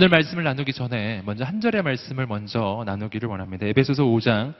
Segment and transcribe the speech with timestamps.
[0.00, 3.66] 오늘 말씀을 나누기 전에 먼저 한 절의 말씀을 먼저 나누기를 원합니다.
[3.66, 4.54] 에베소서 5장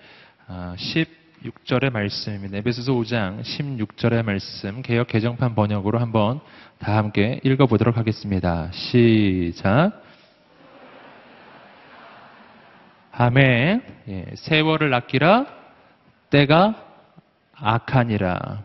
[0.46, 2.59] 16절의 말씀입니다.
[2.59, 6.40] 에베소서 5장 16절의 말씀 개역 개정판 번역으로 한번
[6.79, 8.71] 다 함께 읽어보도록 하겠습니다.
[8.72, 10.03] 시작.
[13.11, 13.82] 아멘.
[14.08, 15.46] 예, 세월을 아끼라
[16.29, 16.85] 때가
[17.54, 18.63] 악하니라.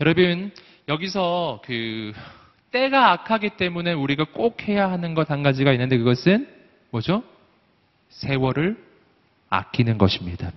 [0.00, 0.52] 여러분
[0.88, 2.12] 여기서 그
[2.70, 6.48] 때가 악하기 때문에 우리가 꼭 해야 하는 것 한 가지가 있는데 그것은
[6.90, 7.22] 뭐죠?
[8.10, 8.76] 세월을
[9.50, 10.52] 아끼는 것입니다.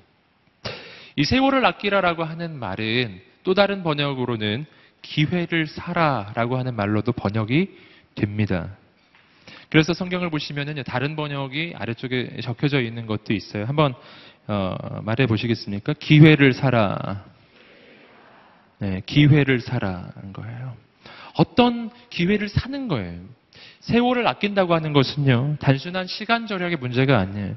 [1.16, 4.66] 이 세월을 아끼라라고 하는 말은 또 다른 번역으로는
[5.02, 7.70] 기회를 살아라고 하는 말로도 번역이
[8.16, 8.78] 됩니다.
[9.70, 13.66] 그래서 성경을 보시면은 다른 번역이 아래쪽에 적혀져 있는 것도 있어요.
[13.66, 13.94] 한번
[14.48, 15.94] 어, 말해 보시겠습니까?
[15.94, 17.24] 기회를 살아.
[18.80, 20.76] 네, 기회를 살아는 거예요.
[21.36, 23.20] 어떤 기회를 사는 거예요.
[23.82, 27.56] 세월을 아낀다고 하는 것은요, 단순한 시간 절약의 문제가 아니에요.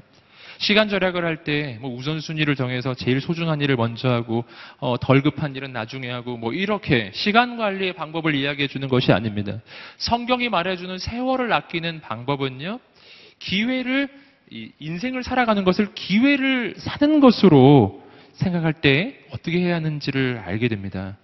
[0.57, 4.45] 시간 절약을 할 때 뭐 우선순위를 정해서 제일 소중한 일을 먼저 하고
[4.79, 9.59] 어, 덜 급한 일은 나중에 하고 뭐 이렇게 시간 관리의 방법을 이야기해 주는 것이 아닙니다.
[9.97, 12.79] 성경이 말해주는 세월을 아끼는 방법은요,
[13.39, 14.07] 기회를
[14.79, 18.01] 인생을 살아가는 것을 기회를 사는 것으로
[18.33, 21.17] 생각할 때 어떻게 해야 하는지를 알게 됩니다.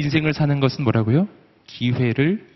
[0.00, 1.28] 인생을 사는 것은 뭐라고요?
[1.66, 2.46] 기회를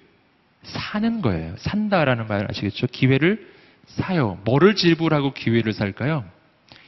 [0.63, 1.55] 사는 거예요.
[1.59, 2.87] 산다라는 말 아시겠죠?
[2.87, 3.47] 기회를
[3.87, 4.39] 사요.
[4.45, 6.25] 뭐를 지불하고 기회를 살까요?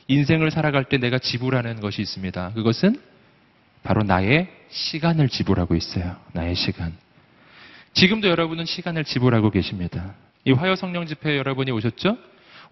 [0.08, 2.52] 인생을 살아갈 때 내가 지불하는 것이 있습니다.
[2.54, 2.98] 그것은
[3.82, 6.16] 바로 나의 시간을 지불하고 있어요.
[6.32, 6.92] 나의 시간.
[7.92, 10.14] 지금도 여러분은 시간을 지불하고 계십니다.
[10.44, 12.16] 이 화요 성령 집회 여러분이 오셨죠?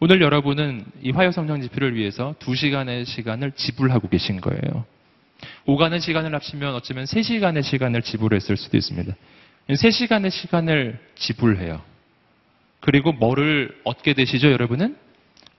[0.01, 4.85] 오늘 여러분은 이 화요 성령 집회를 위해서 두 시간의 시간을 지불하고 계신 거예요.
[5.67, 9.15] 오가는 시간을 합치면 어쩌면 3시간의 시간을 지불했을 수도 있습니다.
[9.69, 11.81] 3시간의 시간을 지불해요.
[12.81, 14.97] 그리고 뭐를 얻게 되시죠, 여러분은?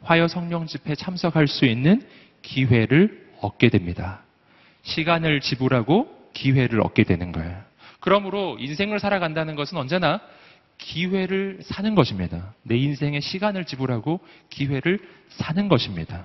[0.04, 2.04] 화요 성령 집회 참석할 수 있는
[2.44, 4.22] 기회를 얻게 됩니다.
[4.84, 7.60] 시간을 지불하고 기회를 얻게 되는 거예요.
[8.00, 10.22] 그러므로 인생을 살아간다는 것은 언제나
[10.78, 12.54] 기회를 사는 것입니다.
[12.62, 14.20] 내 인생의 시간을 지불하고
[14.52, 15.00] 기회를
[15.30, 16.24] 사는 것입니다.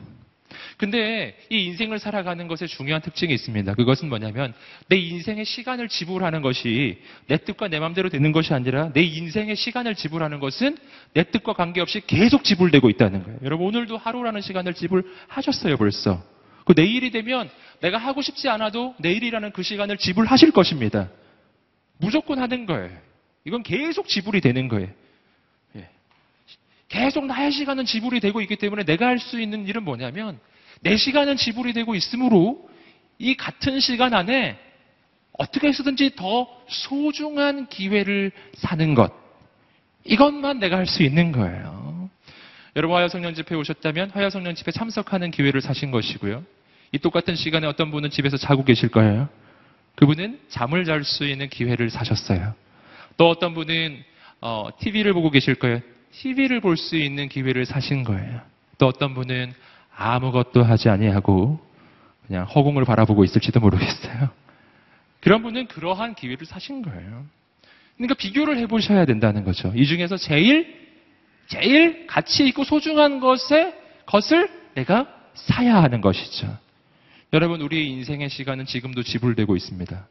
[0.81, 3.75] 근데 이 인생을 살아가는 것에 중요한 특징이 있습니다.
[3.75, 4.55] 그것은 뭐냐면
[4.89, 9.95] 내 인생의 시간을 지불하는 것이 내 뜻과 내 마음대로 되는 것이 아니라 내 인생의 시간을
[9.95, 10.79] 지불하는 것은
[11.13, 13.39] 내 뜻과 관계없이 계속 지불되고 있다는 거예요.
[13.43, 16.25] 여러분 오늘도 하루라는 시간을 지불하셨어요 벌써.
[16.65, 17.51] 그 내일이 되면
[17.83, 21.11] 내가 하고 싶지 않아도 내일이라는 그 시간을 지불하실 것입니다.
[21.99, 22.97] 무조건 하는 거예요.
[23.45, 24.89] 이건 계속 지불이 되는 거예요.
[25.77, 25.91] 예.
[26.89, 30.41] 계속 나의 시간은 지불이 되고 있기 때문에 내가 할 수 있는 일은 뭐냐면
[30.81, 32.69] 내 시간은 지불이 되고 있으므로
[33.19, 34.59] 이 같은 시간 안에
[35.39, 39.13] 어떻게 해서든지 더 소중한 기회를 사는 것.
[40.05, 42.09] 이것만 내가 할 수 있는 거예요.
[42.77, 46.45] 여러분 화요성령 집회 오셨다면 화요성령 집회 참석하는 기회를 사신 것이고요.
[46.93, 49.29] 이 똑같은 시간에 어떤 분은 집에서 자고 계실 거예요.
[49.97, 52.55] 그분은 잠을 잘 수 있는 기회를 사셨어요.
[53.17, 54.03] 또 어떤 분은
[54.41, 55.81] 어, TV를 보고 계실 거예요.
[56.13, 58.41] TV를 볼 수 있는 기회를 사신 거예요.
[58.79, 59.53] 또 어떤 분은
[60.01, 61.61] 아무것도 하지 아니하고
[62.27, 64.31] 그냥 허공을 바라보고 있을지도 모르겠어요.
[65.21, 67.27] 그런 분은 그러한 기회를 사신 거예요.
[67.97, 69.71] 그러니까 비교를 해보셔야 된다는 거죠.
[69.77, 70.81] 이 중에서 제일
[71.49, 73.75] 제일 가치 있고 소중한 것에
[74.07, 76.57] 것을 내가 사야 하는 것이죠.
[77.35, 80.07] 여러분 우리의 인생의 시간은 지금도 지불되고 있습니다.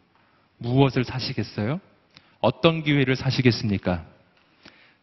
[0.60, 1.80] 무엇을 사시겠어요?
[2.42, 4.06] 어떤 기회를 사시겠습니까?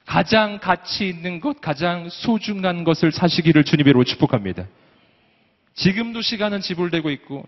[0.07, 4.67] 가장 가치 있는 것, 가장 소중한 것을 사시기를 주님으로 축복합니다.
[5.75, 7.47] 지금도 시간은 지불되고 있고,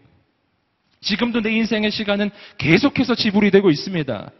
[1.01, 4.31] 지금도 내 인생의 시간은 계속해서 지불이 되고 있습니다.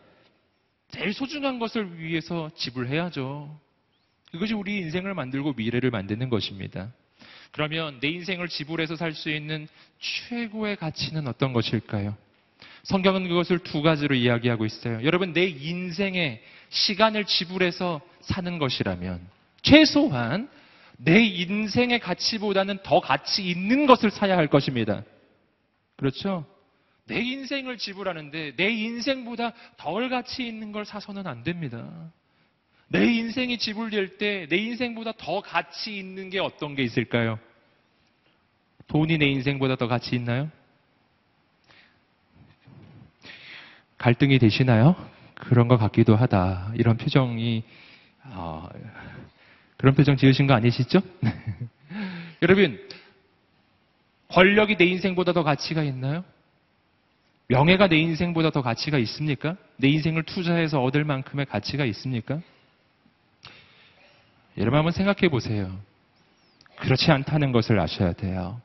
[0.91, 3.57] 제일 소중한 것을 위해서 지불해야죠.
[4.33, 6.93] 그것이 우리 인생을 만들고 미래를 만드는 것입니다.
[7.53, 9.69] 그러면 내 인생을 지불해서 살 수 있는
[10.01, 12.17] 최고의 가치는 어떤 것일까요?
[12.89, 15.05] 성경은 그것을 두 가지로 이야기하고 있어요.
[15.05, 16.41] 여러분, 내 인생에
[16.71, 19.21] 시간을 지불해서 사는 것이라면
[19.61, 20.49] 최소한
[20.97, 25.05] 내 인생의 가치보다는 더 가치 있는 것을 사야 할 것입니다.
[25.97, 26.47] 그렇죠?
[27.05, 32.11] 내 인생을 지불하는데 내 인생보다 덜 가치 있는 걸 사서는 안 됩니다.
[32.89, 37.39] 내 인생이 지불될 때 내 인생보다 더 가치 있는 게 어떤 게 있을까요?
[38.87, 40.51] 돈이 내 인생보다 더 가치 있나요?
[43.99, 44.97] 갈등이 되시나요?
[45.35, 46.73] 그런 것 같기도 하다.
[46.75, 47.63] 이런 표정이
[48.31, 48.69] 어,
[49.77, 51.01] 그런 표정 지으신 거 아니시죠?
[52.43, 52.79] 여러분
[54.29, 56.25] 권력이 내 인생보다 더 가치가 있나요?
[57.49, 59.57] 명예가 내 인생보다 더 가치가 있습니까?
[59.77, 62.41] 내 인생을 투자해서 얻을 만큼의 가치가 있습니까?
[64.59, 65.75] 여러분 한번 생각해 보세요.
[66.77, 68.61] 그렇지 않다는 것을 아셔야 돼요.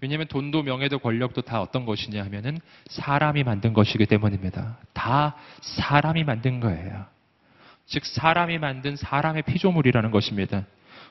[0.00, 4.78] 왜냐하면 돈도 명예도 권력도 다 어떤 것이냐 하면은 사람이 만든 것이기 때문입니다.
[4.92, 7.06] 다 사람이 만든 거예요.
[7.86, 10.64] 즉 사람이 만든 사람의 피조물이라는 것입니다.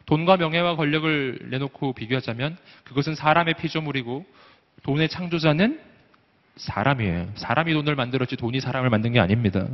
[0.05, 4.25] 돈과 명예와 권력을 내놓고 비교하자면 그것은 사람의 피조물이고
[4.83, 5.81] 돈의 창조자는
[6.55, 7.31] 사람이에요.
[7.35, 9.67] 사람이 돈을 만들었지 돈이 사람을 만든 게 아닙니다.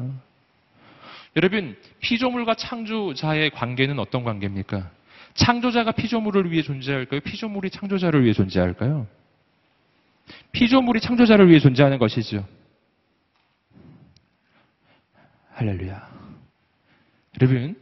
[1.36, 4.90] 여러분, 피조물과 창조자의 관계는 어떤 관계입니까?
[5.34, 7.22] 창조자가 피조물을 위해 존재할까요?
[7.22, 9.08] 피조물이 창조자를 위해 존재할까요?
[10.52, 12.48] 피조물이 창조자를 위해 존재하는 것이죠.
[15.54, 16.10] 할렐루야.
[17.42, 17.76] 여러분,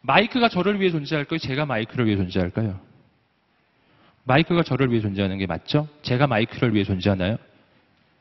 [0.00, 1.38] 마이크가 저를 위해 존재할까요?
[1.38, 2.80] 제가 마이크를 위해 존재할까요?
[4.24, 5.88] 마이크가 저를 위해 존재하는 게 맞죠?
[6.02, 7.36] 제가 마이크를 위해 존재하나요?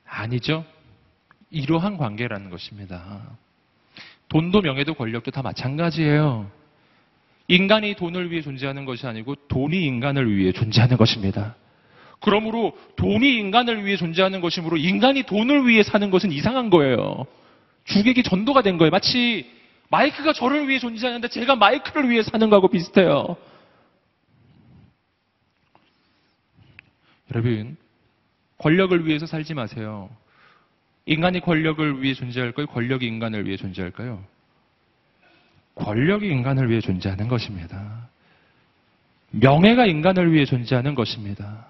[0.06, 0.66] 아니죠.
[1.50, 3.22] 이러한 관계라는 것입니다.
[4.30, 6.50] 돈도 명예도 권력도 다 마찬가지예요.
[7.48, 11.56] 인간이 돈을 위해 존재하는 것이 아니고 돈이 인간을 위해 존재하는 것입니다.
[12.20, 17.26] 그러므로 돈이 인간을 위해 존재하는 것이므로 인간이 돈을 위해 사는 것은 이상한 거예요.
[17.86, 18.92] 주객이 전도가 된 거예요.
[18.92, 19.50] 마치
[19.90, 23.38] 마이크가 저를 위해 존재하는데 제가 마이크를 위해 사는 거하고 비슷해요.
[27.32, 27.78] 여러분,
[28.58, 30.10] 권력을 위해서 살지 마세요.
[31.06, 32.68] 인간이 권력을 위해 존재할까요?
[32.68, 34.24] 권력이 인간을 위해 존재할까요?
[35.80, 38.10] 권력이 인간을 위해 존재하는 것입니다.
[39.32, 41.68] 명예가 인간을 위해 존재하는 것입니다.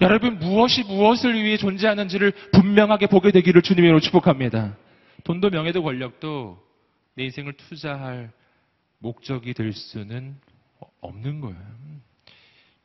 [0.00, 4.76] 여러분, 무엇이 무엇을 위해 존재하는지를 분명하게 보게 되기를 주님으로 축복합니다.
[5.24, 6.58] 돈도 명예도 권력도
[7.14, 8.30] 내 인생을 투자할
[8.98, 10.36] 목적이 될 수는
[11.00, 11.60] 없는 거예요.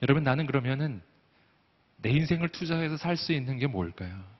[0.02, 1.02] 여러분, 나는 그러면은
[1.98, 4.35] 내 인생을 투자해서 살 수 있는 게 뭘까요?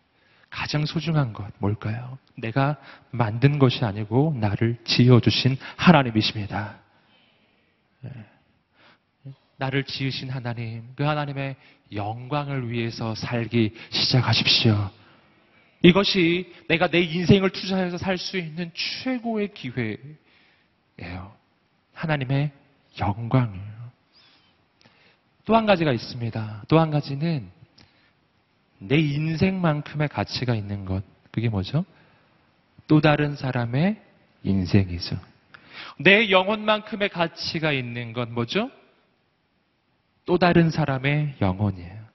[0.56, 2.18] 가장 소중한 것 뭘까요?
[2.38, 2.78] 내가
[3.12, 6.78] 만든 것이 아니고 나를 지어주신 하나님이십니다.
[8.06, 8.10] 예.
[9.58, 11.58] 나를 지으신 하나님, 그 하나님의
[11.92, 14.90] 영광을 위해서 살기 시작하십시오.
[15.82, 21.36] 이것이 내가 내 인생을 투자해서 살 수 있는 최고의 기회예요.
[21.94, 22.52] 하나님의
[22.98, 23.92] 영광이에요.
[25.44, 26.64] 또한 가지가 있습니다.
[26.70, 27.52] 또 한 가지는
[28.88, 31.04] 내 인생만큼의 가치가 있는 것.
[31.32, 31.86] 그게 뭐죠?
[32.88, 34.02] 또 다른 사람의
[34.44, 35.20] 인생이죠.
[35.98, 38.70] 내 영혼만큼의 가치가 있는 건 뭐죠?
[40.26, 42.06] 또 다른 사람의 영혼이에요.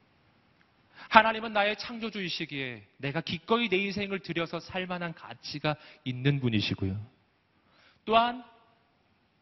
[1.08, 5.74] 하나님은 나의 창조주이시기에 내가 기꺼이 내 인생을 들여서 살 만한 가치가
[6.04, 6.96] 있는 분이시고요.
[8.04, 8.44] 또한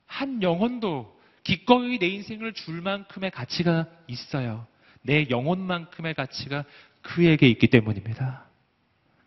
[0.06, 1.14] 한 영혼도
[1.44, 4.66] 기꺼이 내 인생을 줄 만큼의 가치가 있어요.
[5.02, 6.64] 내 영혼만큼의 가치가
[7.02, 8.44] 그에게 있기 때문입니다.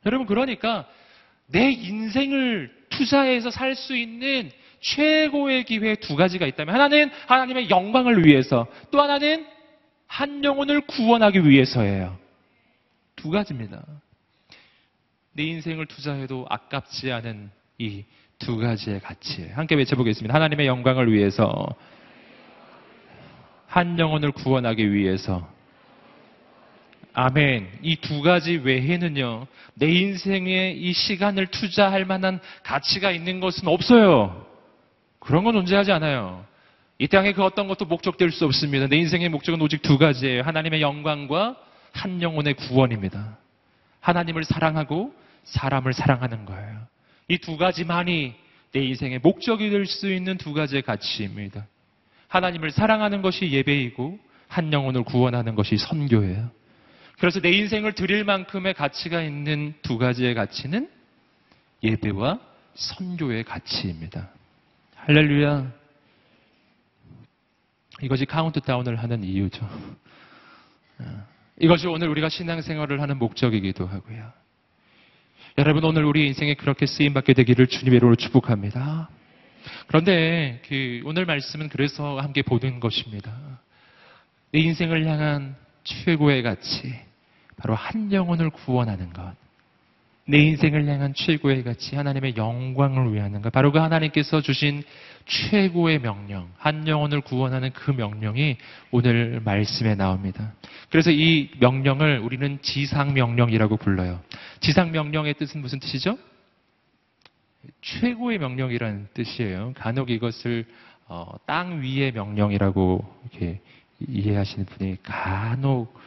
[0.06, 0.88] 여러분, 그러니까
[1.48, 8.68] 내 인생을 투자해서 살 수 있는 최고의 기회 두 가지가 있다면 하나는 하나님의 영광을 위해서
[8.90, 9.46] 또 하나는
[10.08, 12.18] 한 영혼을 구원하기 위해서예요.
[13.16, 13.84] 두 가지입니다.
[15.34, 18.04] 내 인생을 투자해도 아깝지 않은 이
[18.42, 19.48] 두 가지의 가치.
[19.50, 20.34] 함께 외쳐보겠습니다.
[20.34, 21.68] 하나님의 영광을 위해서
[23.68, 25.48] 한 영혼을 구원하기 위해서
[27.14, 27.80] 아멘.
[27.84, 34.46] 이 두 가지 외에는요, 내 인생에 이 시간을 투자할 만한 가치가 있는 것은 없어요.
[35.20, 36.46] 그런 건 존재하지 않아요.
[36.98, 38.88] 이 땅에 그 어떤 것도 목적될 수 없습니다.
[38.88, 40.44] 내 인생의 목적은 오직 두 가지예요.
[40.44, 41.58] 하나님의 영광과
[41.94, 43.38] 한 영혼의 구원입니다.
[44.00, 45.14] 하나님을 사랑하고
[45.44, 46.80] 사람을 사랑하는 거예요.
[47.28, 48.34] 이 두 가지만이
[48.74, 51.66] 내 인생의 목적이 될 수 있는 두 가지의 가치입니다.
[52.30, 56.50] 하나님을 사랑하는 것이 예배이고 한 영혼을 구원하는 것이 선교예요.
[57.22, 60.90] 그래서 내 인생을 드릴 만큼의 가치가 있는 두 가지의 가치는
[61.84, 62.40] 예배와
[62.74, 64.32] 선교의 가치입니다.
[64.96, 65.72] 할렐루야.
[68.02, 69.70] 이것이 카운트다운을 하는 이유죠.
[71.60, 74.34] 이것이 오늘 우리가 신앙생활을 하는 목적이기도 하고요.
[75.60, 79.12] 여러분 오늘 우리 인생에 그렇게 쓰임 받게 되기를 주님의 이름으로 축복합니다.
[79.86, 83.32] 그런데 그 오늘 말씀은 그래서 함께 보는 것입니다.
[84.52, 87.11] 내 인생을 향한 최고의 가치,
[87.62, 89.34] 바로 한 영혼을 구원하는 것.
[90.26, 93.52] 내 인생을 향한 최고의 가치, 하나님의 영광을 위하는 것.
[93.52, 94.84] 바로 그 하나님께서 주신
[95.26, 98.58] 최고의 명령, 한 영혼을 구원하는 그 명령이
[98.92, 100.54] 오늘 말씀에 나옵니다.
[100.90, 104.22] 그래서 이 명령을 우리는 지상명령이라고 불러요.
[104.62, 106.18] 지상명령의 뜻은 무슨 뜻이죠?
[107.82, 109.74] 최고의 명령이라는 뜻이에요.
[109.76, 110.66] 간혹 이것을
[111.08, 113.60] 어, 땅 위의 명령이라고 이렇게
[114.08, 116.02] 이해하시는 분이 간혹 어,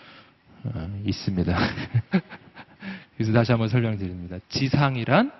[1.04, 1.56] 있습니다.
[3.16, 4.38] 그래서 다시 한번 설명드립니다.
[4.48, 5.32] 지상이란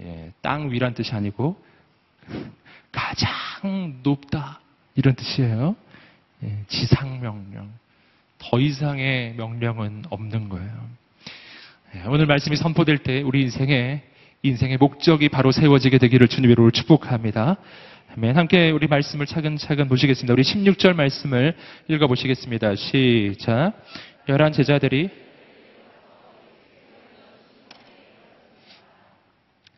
[0.00, 1.62] 예, 땅 위란 뜻이 아니고
[2.92, 4.60] 가장 높다.
[4.94, 5.76] 이런 뜻이에요.
[6.44, 7.70] 예, 지상 명령.
[8.38, 10.88] 더 이상의 명령은 없는 거예요.
[11.94, 14.02] 예, 오늘 말씀이 선포될 때 우리 인생의
[14.42, 17.56] 인생의 목적이 바로 세워지게 되기를 주님으로 축복합니다.
[18.16, 18.36] 아멘.
[18.36, 20.34] 함께 우리 말씀을 차근차근 보시겠습니다.
[20.34, 21.56] 우리 16절 말씀을
[21.88, 22.74] 읽어보시겠습니다.
[22.74, 23.72] 시작.
[24.32, 25.10] 열한 제자들이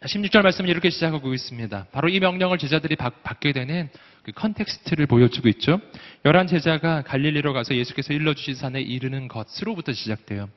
[0.04, 1.87] 16절 말씀은 이렇게 시작하고 있습니다.
[1.90, 3.88] 바로 이 명령을 제자들이 받, 게 되는
[4.23, 5.80] 그 context를 보여주고 있죠.
[6.25, 10.49] 열한 제자가 갈릴리로 가서 예수께서 일러주신 산에 이르는 것으로부터 시작돼요.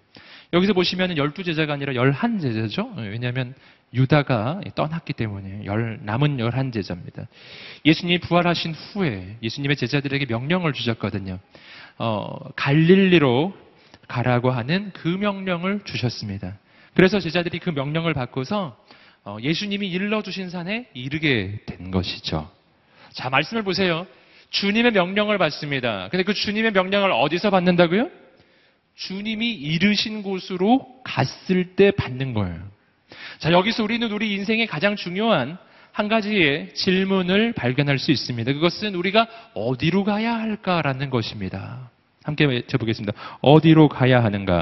[0.54, 2.94] 여기서 보시면 열두 제자가 아니라 열한 제자죠.
[2.98, 3.56] 왜냐하면
[3.96, 7.28] 유다가 떠났기 때문에 열, 남은 열한 제자입니다.
[7.84, 11.40] 예수님이 부활하신 후에 예수님의 제자들에게 명령을 주셨거든요.
[11.98, 13.66] 어, 갈릴리로
[14.08, 16.58] 가라고 하는 그 명령을 주셨습니다.
[16.94, 18.78] 그래서 제자들이 그 명령을 받고서
[19.24, 22.50] 어, 예수님이 일러주신 산에 이르게 된 것이죠.
[23.14, 24.08] 자, 말씀을 보세요.
[24.50, 26.08] 주님의 명령을 받습니다.
[26.10, 28.10] 근데 그 주님의 명령을 어디서 받는다고요?
[28.96, 32.58] 주님이 이르신 곳으로 갔을 때 받는 거예요.
[33.40, 35.58] 자, 여기서 우리는 우리 인생의 가장 중요한
[35.92, 38.54] 한 가지의 질문을 발견할 수 있습니다.
[38.54, 41.90] 그것은 우리가 어디로 가야 할까라는 것입니다.
[42.28, 43.14] 함께 외쳐보겠습니다.
[43.42, 44.62] 어디로 가야 하는가?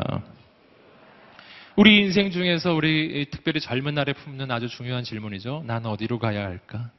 [1.75, 5.63] 우리 인생 중에서 우리 특별히 젊은 날에 품는 아주 중요한 질문이죠.
[5.65, 6.91] 나는 어디로 가야 할까?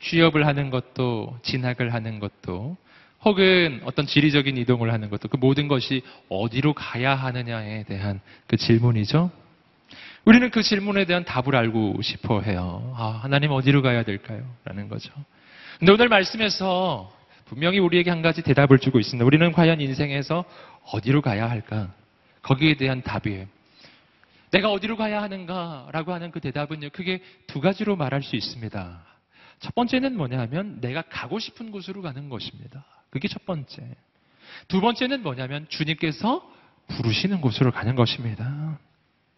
[0.00, 2.76] 취업을 하는 것도, 진학을 하는 것도,
[3.24, 9.30] 혹은 어떤 지리적인 이동을 하는 것도 그 모든 것이 어디로 가야 하느냐에 대한 그 질문이죠.
[10.24, 12.94] 우리는 그 질문에 대한 답을 알고 싶어 해요.
[12.96, 14.44] 아, 하나님 어디로 가야 될까요?
[14.64, 15.12] 라는 거죠.
[15.78, 17.16] 근데 오늘 말씀에서
[17.48, 19.24] 분명히 우리에게 한 가지 대답을 주고 있습니다.
[19.24, 20.44] 우리는 과연 인생에서
[20.92, 21.92] 어디로 가야 할까?
[22.42, 23.46] 거기에 대한 답이에요.
[24.50, 29.02] 내가 어디로 가야 하는가라고 하는 그 대답은요, 크게 두 가지로 말할 수 있습니다.
[29.60, 32.84] 첫 번째는 뭐냐 하면 내가 가고 싶은 곳으로 가는 것입니다.
[33.10, 33.82] 그게 첫 번째.
[34.68, 36.48] 두 번째는 뭐냐면 주님께서
[36.88, 38.78] 부르시는 곳으로 가는 것입니다.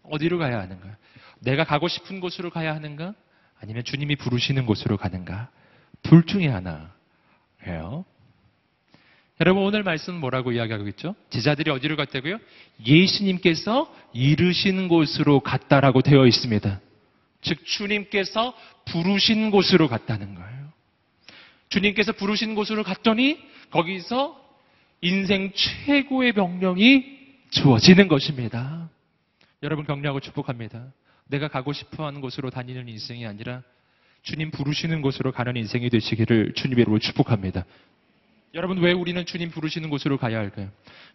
[0.02, 0.96] 어디로 가야 하는가?
[1.40, 3.14] 내가 가고 싶은 곳으로 가야 하는가?
[3.60, 5.48] 아니면 주님이 부르시는 곳으로 가는가?
[6.02, 6.92] 둘 중에 하나
[7.66, 8.04] 예요.
[9.40, 11.14] 여러분 오늘 말씀 뭐라고 이야기하고 있죠?
[11.30, 12.38] 제자들이 어디로 갔다고요?
[12.84, 16.80] 예수님께서 이르신 곳으로 갔다라고 되어 있습니다.
[17.40, 20.72] 즉 주님께서 부르신 곳으로 갔다는 거예요.
[21.70, 23.38] 주님께서 부르신 곳으로 갔더니
[23.70, 24.38] 거기서
[25.00, 27.18] 인생 최고의 명령이
[27.50, 28.90] 주어지는 것입니다.
[29.62, 30.92] 여러분 격려하고 축복합니다.
[31.28, 33.62] 내가 가고 싶어 하는 곳으로 다니는 인생이 아니라
[34.22, 37.64] 주님 부르시는 곳으로 가는 인생이 되시기를 주님으로 축복합니다.
[38.54, 40.68] 여러분 왜 우리는 주님 부르시는 곳으로 가야 할까요?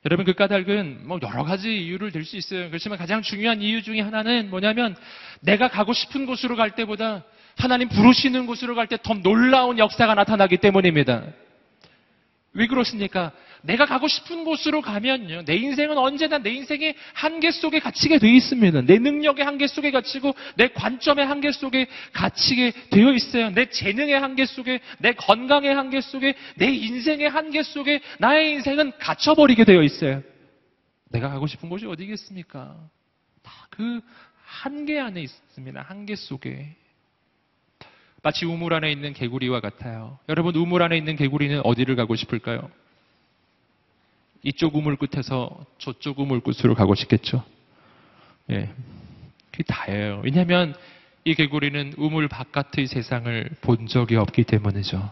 [0.06, 2.70] 여러분 그 까닭은 뭐 여러 가지 이유를 들 수 있어요.
[2.70, 4.96] 그렇지만 가장 중요한 이유 중에 하나는 뭐냐면
[5.42, 7.24] 내가 가고 싶은 곳으로 갈 때보다
[7.58, 11.24] 하나님 부르시는 곳으로 갈 때 더 놀라운 역사가 나타나기 때문입니다.
[12.54, 13.32] 왜 그렇습니까?
[13.66, 15.44] 내가 가고 싶은 곳으로 가면요.
[15.46, 18.82] 내 인생은 언제나 내 인생의 한계 속에 갇히게 되어 있습니다.
[18.82, 23.50] 내 능력의 한계 속에 갇히고 내 관점의 한계 속에 갇히게 되어 있어요.
[23.52, 29.66] 내 재능의 한계 속에 내 건강의 한계 속에 내 인생의 한계 속에 나의 인생은 갇혀버리게
[29.66, 30.22] 되어 있어요.
[31.12, 32.76] 내가 가고 싶은 곳이 어디겠습니까?
[33.44, 34.02] 다 그
[34.46, 35.82] 한계 안에 있습니다.
[35.82, 36.76] 한계 속에.
[38.24, 40.18] 마치 우물 안에 있는 개구리와 같아요.
[40.30, 42.72] 여러분, 우물 안에 있는 개구리는 어디를 가고 싶을까요?
[44.46, 47.44] 이쪽 우물 끝에서 저쪽 우물 끝으로 가고 싶겠죠.
[48.52, 48.70] 예.
[49.52, 50.22] 그게 다예요.
[50.24, 50.76] 왜냐하면
[51.24, 55.12] 이 개구리는 우물 바깥의 세상을 본 적이 없기 때문이죠.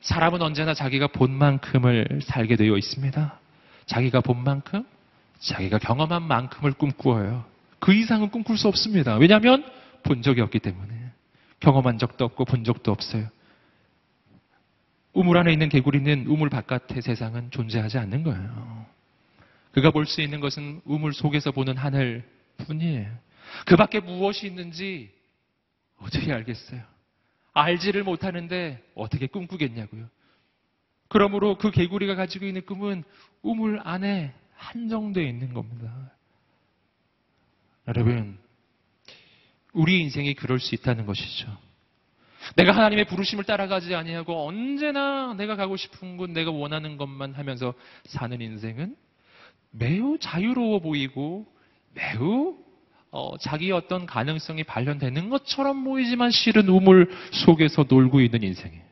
[0.00, 3.38] 사람은 언제나 자기가 본 만큼을 살게 되어 있습니다.
[3.86, 4.84] 자기가 본 만큼,
[5.38, 7.44] 자기가 경험한 만큼을 꿈꾸어요.
[7.78, 9.16] 그 이상은 꿈꿀 수 없습니다.
[9.16, 9.64] 왜냐하면
[10.02, 10.92] 본 적이 없기 때문에.
[11.60, 13.28] 경험한 적도 없고 본 적도 없어요.
[15.16, 18.86] 우물 안에 있는 개구리는 우물 바깥의 세상은 존재하지 않는 거예요.
[19.72, 22.22] 그가 볼 수 있는 것은 우물 속에서 보는 하늘
[22.58, 23.10] 뿐이에요.
[23.64, 25.10] 그 밖에 무엇이 있는지
[25.96, 26.82] 어떻게 알겠어요?
[27.54, 30.06] 알지를 못하는데 어떻게 꿈꾸겠냐고요.
[31.08, 33.02] 그러므로 그 개구리가 가지고 있는 꿈은
[33.40, 36.12] 우물 안에 한정되어 있는 겁니다.
[37.88, 38.38] 여러분,
[39.72, 41.65] 우리 인생이 그럴 수 있다는 것이죠.
[42.54, 47.74] 내가 하나님의 부르심을 따라가지 아니하고 언제나 내가 가고 싶은 곳, 내가 원하는 것만 하면서
[48.04, 48.96] 사는 인생은
[49.72, 51.46] 매우 자유로워 보이고
[51.94, 52.56] 매우
[53.10, 58.84] 어, 자기 어떤 가능성이 발현되는 것처럼 보이지만 실은 우물 속에서 놀고 있는 인생이에요.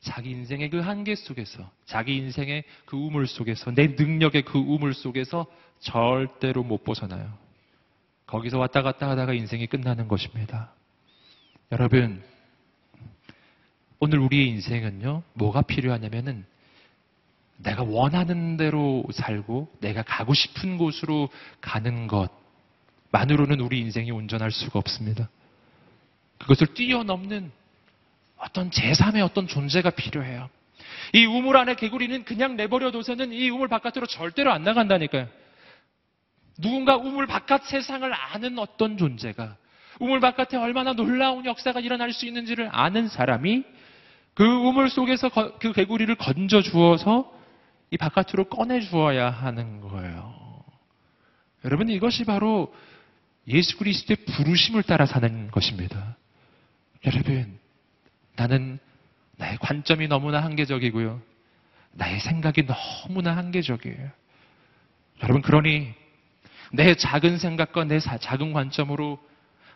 [0.00, 5.46] 자기 인생의 그 한계 속에서, 자기 인생의 그 우물 속에서, 내 능력의 그 우물 속에서
[5.78, 7.32] 절대로 못 벗어나요.
[8.26, 10.72] 거기서 왔다 갔다 하다가 인생이 끝나는 것입니다.
[11.70, 12.22] 여러분,
[14.04, 16.44] 오늘 우리의 인생은요, 뭐가 필요하냐면은
[17.58, 21.28] 내가 원하는 대로 살고 내가 가고 싶은 곳으로
[21.60, 22.08] 가는
[23.12, 25.28] 것만으로는 우리 인생이 온전할 수가 없습니다.
[26.38, 27.52] 그것을 뛰어넘는
[28.38, 30.50] 어떤 제3의 어떤 존재가 필요해요.
[31.12, 35.28] 이 우물 안에 개구리는 그냥 내버려 둬서는 이 우물 바깥으로 절대로 안 나간다니까요.
[36.58, 39.56] 누군가 우물 바깥 세상을 아는 어떤 존재가
[40.00, 43.62] 우물 바깥에 얼마나 놀라운 역사가 일어날 수 있는지를 아는 사람이
[44.34, 47.32] 그 우물 속에서 거- 그 개구리를 건져 주어서
[47.90, 50.64] 이 바깥으로 꺼내 주어야 하는 거예요.
[51.64, 52.74] 여러분 이것이 바로
[53.48, 56.16] 예수 그리스도의 부르심을 따라 사는 것입니다.
[57.04, 57.58] 여러분
[58.36, 58.78] 나는
[59.36, 61.20] 나의 관점이 너무나 한계적이고요.
[61.92, 64.10] 나의 생각이 너무나 한계적이에요.
[65.22, 65.92] 여러분 그러니
[66.72, 69.18] 내 작은 생각과 내 사- 작은 관점으로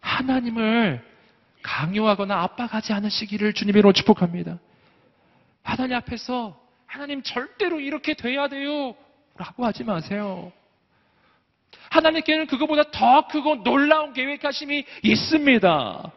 [0.00, 1.04] 하나님을
[1.62, 4.58] 강요하거나 압박하지 않으시기를 주님으로 축복합니다.
[5.62, 8.94] 하나님 앞에서 하나님 절대로 이렇게 돼야 돼요.
[9.36, 10.52] 라고 하지 마세요.
[11.90, 16.12] 하나님께는 그거보다 더 크고 놀라운 계획하심이 있습니다.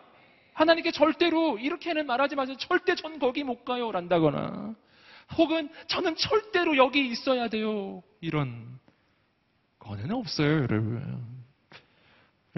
[0.54, 2.58] 하나님께 절대로 이렇게는 말하지 마세요.
[2.58, 3.92] 절대 전 거기 못 가요.
[3.92, 4.76] 란다거나.
[5.38, 8.04] 혹은 저는 절대로 여기 있어야 돼요.
[8.20, 8.80] 이런
[9.80, 11.39] 거는 없어요, 여러분.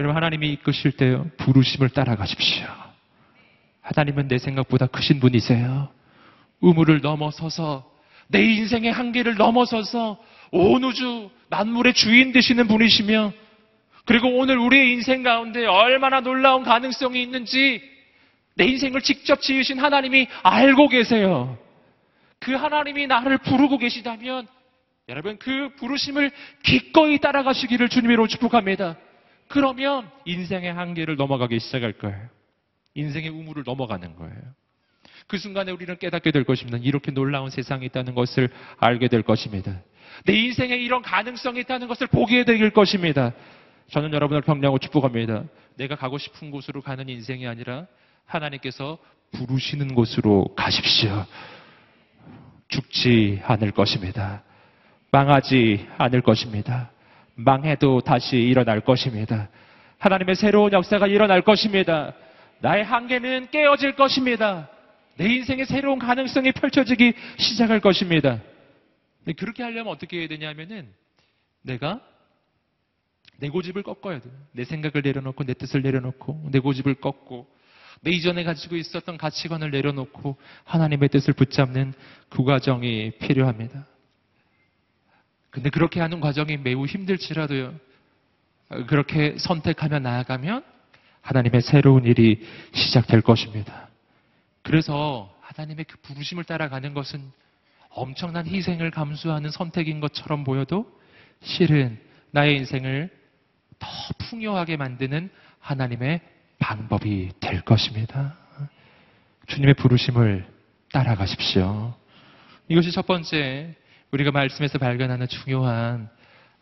[0.01, 2.65] 여러분, 하나님이 이끄실 때 부르심을 따라가십시오.
[3.81, 5.89] 하나님은 내 생각보다 크신 분이세요.
[6.59, 7.87] 우물을 넘어서서
[8.27, 10.17] 내 인생의 한계를 넘어서서
[10.49, 13.31] 온 우주 만물의 주인 되시는 분이시며
[14.05, 17.83] 그리고 오늘 우리의 인생 가운데 얼마나 놀라운 가능성이 있는지
[18.55, 21.59] 내 인생을 직접 지으신 하나님이 알고 계세요.
[22.39, 24.47] 그 하나님이 나를 부르고 계시다면
[25.09, 26.31] 여러분 그 부르심을
[26.63, 28.97] 기꺼이 따라가시기를 주님으로 축복합니다.
[29.51, 32.19] 그러면 인생의 한계를 넘어가기 시작할 거예요.
[32.95, 34.41] 인생의 우물을 넘어가는 거예요.
[35.27, 36.77] 그 순간에 우리는 깨닫게 될 것입니다.
[36.81, 39.81] 이렇게 놀라운 세상이 있다는 것을 알게 될 것입니다.
[40.25, 43.33] 내 인생에 이런 가능성이 있다는 것을 보게 될 것입니다.
[43.91, 45.43] 저는 여러분을 격려하고 축복합니다.
[45.75, 47.87] 내가 가고 싶은 곳으로 가는 인생이 아니라
[48.25, 48.97] 하나님께서
[49.31, 51.25] 부르시는 곳으로 가십시오.
[52.67, 54.43] 죽지 않을 것입니다.
[55.11, 56.91] 망하지 않을 것입니다.
[57.43, 59.49] 망해도 다시 일어날 것입니다.
[59.99, 62.13] 하나님의 새로운 역사가 일어날 것입니다.
[62.59, 64.69] 나의 한계는 깨어질 것입니다.
[65.17, 68.39] 내 인생의 새로운 가능성이 펼쳐지기 시작할 것입니다.
[69.37, 70.89] 그렇게 하려면 어떻게 해야 되냐면은
[71.61, 72.01] 내가
[73.37, 74.33] 내 고집을 꺾어야 돼요.
[74.51, 77.47] 내 생각을 내려놓고 내 뜻을 내려놓고 내 고집을 꺾고
[78.01, 81.93] 내 이전에 가지고 있었던 가치관을 내려놓고 하나님의 뜻을 붙잡는
[82.29, 83.85] 그 과정이 필요합니다.
[85.51, 87.75] 근데 그렇게 하는 과정이 매우 힘들지라도요.
[88.87, 90.63] 그렇게 선택하며 나아가면
[91.21, 92.41] 하나님의 새로운 일이
[92.73, 93.89] 시작될 것입니다.
[94.63, 97.21] 그래서 하나님의 그 부르심을 따라가는 것은
[97.89, 100.89] 엄청난 희생을 감수하는 선택인 것처럼 보여도
[101.43, 101.99] 실은
[102.31, 103.09] 나의 인생을
[103.77, 103.87] 더
[104.19, 106.21] 풍요하게 만드는 하나님의
[106.59, 108.37] 방법이 될 것입니다.
[109.47, 110.47] 주님의 부르심을
[110.93, 111.93] 따라가십시오.
[112.69, 113.75] 이것이 첫 번째
[114.11, 116.09] 우리가 말씀에서 발견하는 중요한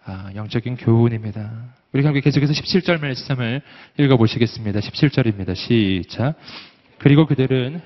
[0.06, 1.74] 아, 영적인 교훈입니다.
[1.94, 3.62] 우리가 함께 계속해서 17절 말씀을
[3.98, 4.80] 읽어보시겠습니다.
[4.80, 5.56] 17절입니다.
[5.56, 6.36] 시작.
[7.00, 7.82] 그리고 그들은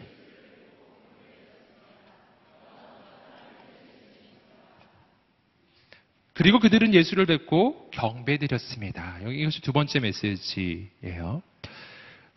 [6.34, 9.20] 그리고 그들은 예수를 뵙고 경배드렸습니다.
[9.24, 11.42] 여기 이것이 두 번째 메시지예요.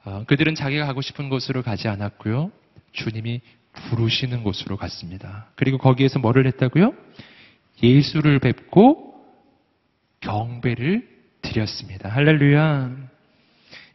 [0.04, 2.52] 어, 그들은 자기가 가고 싶은 곳으로 가지 않았고요.
[2.92, 3.40] 주님이
[3.76, 5.48] 부르시는 곳으로 갔습니다.
[5.54, 6.94] 그리고 거기에서 뭐를 했다고요?
[7.82, 9.14] 예수를 뵙고
[10.20, 11.08] 경배를
[11.42, 12.08] 드렸습니다.
[12.08, 12.96] 할렐루야.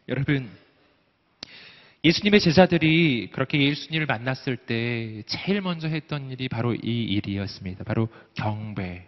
[0.09, 0.49] 여러분,
[2.03, 7.83] 예수님의 제자들이 그렇게 예수님을 만났을 때 제일 먼저 했던 일이 바로 이 일이었습니다.
[7.83, 9.07] 바로 경배.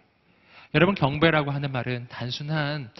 [0.74, 2.90] 여러분, 경배라고 하는 말은 단순한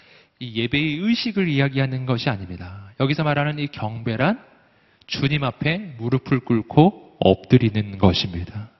[0.41, 2.93] 이 예배의 의식을 이야기하는 것이 아닙니다.
[2.99, 4.43] 여기서 말하는 이 경배란
[5.07, 8.71] 주님 앞에 무릎을 꿇고 엎드리는 것입니다.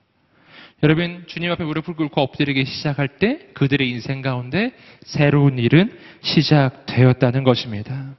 [0.83, 8.15] 여러분, 주님 앞에 무릎을 꿇고 엎드리기 시작할 때 그들의 인생 가운데 새로운 일은 시작되었다는 것입니다.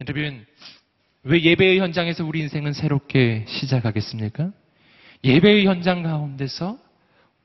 [0.00, 0.44] 여러분,
[1.24, 4.50] 왜 예배의 현장에서 우리 인생은 새롭게 시작하겠습니까?
[5.22, 6.78] 예배의 현장 가운데서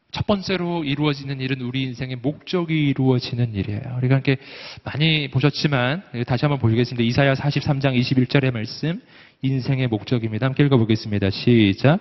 [0.10, 3.98] 첫 번째로 이루어지는 일은 우리 인생의 목적이 이루어지는 일이에요.
[3.98, 4.38] 우리가 함께
[4.84, 7.04] 많이 보셨지만 다시 한번 보시겠습니다.
[7.04, 9.02] 이사야 43장 21절의 말씀
[9.42, 10.48] 인생의 목적입니다.
[10.48, 11.30] 함께 읽어보겠습니다.
[11.30, 12.00] 시작.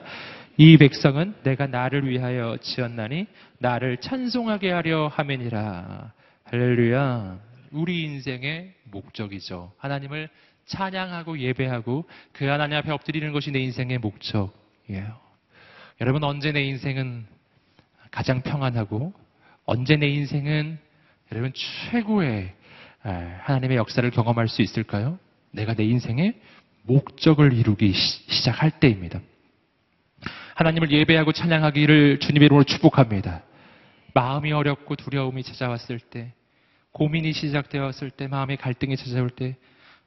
[0.57, 3.27] 이 백성은 내가 나를 위하여 지었나니
[3.59, 6.13] 나를 찬송하게 하려 함이니라.
[6.45, 7.39] 할렐루야.
[7.73, 9.73] 우리 인생의 목적이죠.
[9.77, 10.31] 하나님을
[10.65, 15.19] 찬양하고 예배하고 그 하나님 앞에 엎드리는 것이 내 인생의 목적이에요.
[16.01, 17.27] 여러분 언제 내 인생은
[18.11, 19.13] 가장 평안하고
[19.67, 20.79] 언제 내 인생은
[21.33, 22.55] 여러분 최고의
[23.05, 23.11] 에,
[23.43, 25.19] 하나님의 역사를 경험할 수 있을까요?
[25.51, 26.35] 내가 내 인생의
[26.87, 29.21] 목적을 이루기 시- 시작할 때입니다.
[30.55, 33.43] 하나님을 예배하고 찬양하기를 주님의 이름으로 축복합니다.
[34.15, 36.33] 마음이 어렵고 두려움이 찾아왔을 때,
[36.93, 39.57] 고민이 시작되었을 때, 마음의 갈등이 찾아올 때,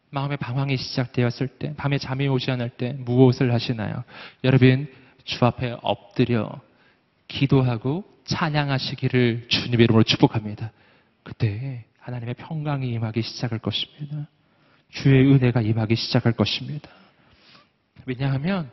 [0.10, 4.04] 마음의 방황이 시작되었을 때, 밤에 잠이 오지 않을 때 무엇을 하시나요?
[4.44, 4.88] 여러분
[5.24, 6.50] 주 앞에 엎드려
[7.28, 10.72] 기도하고 찬양하시기를 주님의 이름으로 축복합니다.
[11.22, 14.28] 그때 하나님의 평강이 임하기 시작할 것입니다.
[14.90, 16.90] 주의 은혜가 임하기 시작할 것입니다.
[18.06, 18.72] 왜냐하면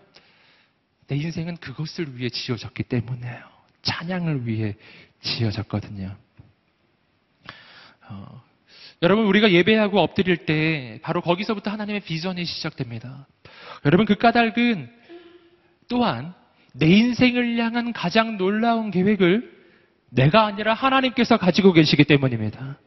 [1.09, 3.41] 내 인생은 그것을 위해 지어졌기 때문에요.
[3.83, 4.75] 찬양을 위해
[5.21, 6.17] 지어졌거든요.
[8.09, 8.43] 어,
[9.03, 13.27] 여러분 우리가 예배하고 엎드릴 때 바로 거기서부터 하나님의 비전이 시작됩니다.
[13.85, 14.91] 여러분 그 까닭은
[15.89, 16.35] 또한
[16.73, 19.55] 내 인생을 향한 가장 놀라운 계획을
[20.11, 22.79] 내가 아니라 하나님께서 가지고 계시기 때문입니다.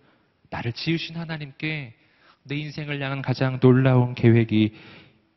[0.50, 1.94] 나를 지으신 하나님께
[2.43, 4.73] 내 인생을 향한 가장 놀라운 계획이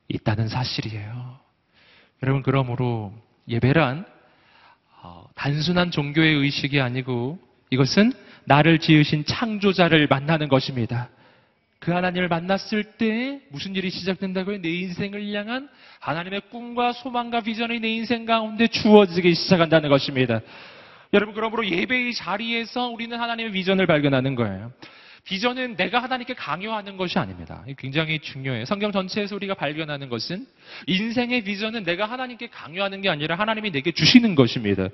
[0.08, 1.38] 있다는 사실이에요.
[2.22, 3.12] 여러분 그러므로
[3.48, 4.04] 예배란
[5.02, 7.38] 어, 단순한 종교의 의식이 아니고
[7.70, 8.12] 이것은
[8.44, 11.08] 나를 지으신 창조자를 만나는 것입니다.
[11.78, 14.62] 그 하나님을 만났을 때 무슨 일이 시작된다고요?
[14.62, 20.40] 내 인생을 향한 하나님의 꿈과 소망과 비전이 내 인생 가운데 주어지기 시작한다는 것입니다.
[21.12, 24.72] 여러분 그러므로 예배의 자리에서 우리는 하나님의 비전을 발견하는 거예요.
[25.24, 27.64] 비전은 내가 하나님께 강요하는 것이 아닙니다.
[27.78, 28.64] 굉장히 중요해요.
[28.64, 30.46] 성경 전체에서 우리가 발견하는 것은
[30.86, 34.88] 인생의 비전은 내가 하나님께 강요하는 게 아니라 하나님이 내게 주시는 것입니다.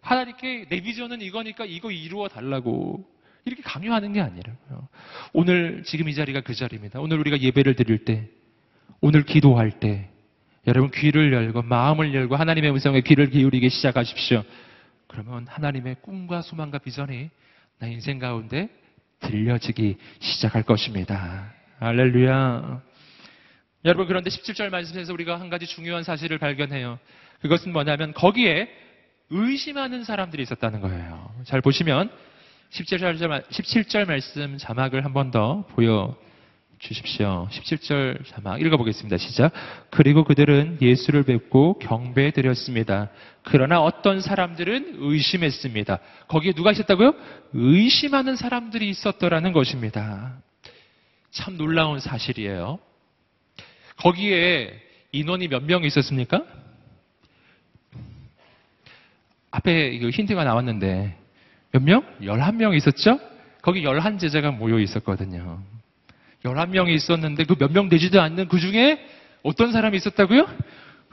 [0.00, 3.04] 하나님께 내 비전은 이거니까 이거 이루어 달라고
[3.44, 4.88] 이렇게 강요하는 게 아니라고요.
[5.32, 7.00] 오늘 지금 이 자리가 그 자리입니다.
[7.00, 8.28] 오늘 우리가 예배를 드릴 때,
[9.00, 10.08] 오늘 기도할 때,
[10.66, 14.42] 여러분 귀를 열고 마음을 열고 하나님의 음성에 귀를 기울이기 시작하십시오.
[15.06, 17.30] 그러면 하나님의 꿈과 소망과 비전이
[17.78, 18.68] 나 인생 가운데
[19.20, 21.52] 들려지기 시작할 것입니다.
[21.78, 22.82] 할렐루야.
[23.84, 26.98] 여러분 그런데 17절 말씀에서 우리가 한 가지 중요한 사실을 발견해요.
[27.40, 28.68] 그것은 뭐냐면 거기에
[29.30, 31.34] 의심하는 사람들이 있었다는 거예요.
[31.44, 32.10] 잘 보시면
[32.70, 36.16] 17절, 17절 말씀 자막을 한 번 더 보여
[36.78, 37.48] 주십시오.
[37.50, 39.16] 17절 자막 읽어보겠습니다.
[39.16, 39.52] 시작.
[39.90, 43.08] 그리고 그들은 예수를 뵙고 경배해 드렸습니다.
[43.42, 45.98] 그러나 어떤 사람들은 의심했습니다.
[46.28, 47.14] 거기에 누가 있었다고요?
[47.54, 50.36] 의심하는 사람들이 있었더라는 것입니다.
[51.30, 52.78] 참 놀라운 사실이에요.
[53.98, 54.78] 거기에
[55.12, 56.44] 인원이 몇 명 있었습니까?
[59.50, 61.16] 앞에 힌트가 나왔는데
[61.72, 62.02] 몇 명?
[62.20, 63.18] 11명 있었죠?
[63.62, 65.62] 거기 11제자가 모여 있었거든요.
[66.44, 69.04] 11명이 있었는데 그 몇 명 되지도 않는 그 중에
[69.42, 70.46] 어떤 사람이 있었다고요?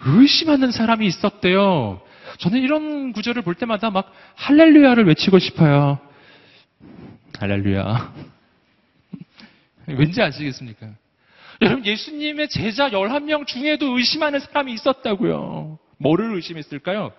[0.05, 2.01] 의심하는 사람이 있었대요.
[2.39, 5.99] 저는 이런 구절을 볼 때마다 막 할렐루야를 외치고 싶어요.
[7.39, 8.13] 할렐루야.
[9.87, 10.87] 왠지 아시겠습니까?
[11.61, 15.77] 여러분, 예수님의 제자 11명 중에도 의심하는 사람이 있었다고요.
[15.97, 17.11] 뭐를 의심했을까요?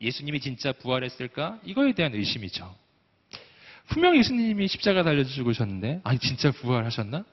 [0.00, 1.58] 예수님이 진짜 부활했을까?
[1.64, 2.74] 이거에 대한 의심이죠.
[3.88, 7.24] 분명 예수님이 십자가 달려 죽으셨는데, 아니, 진짜 부활하셨나?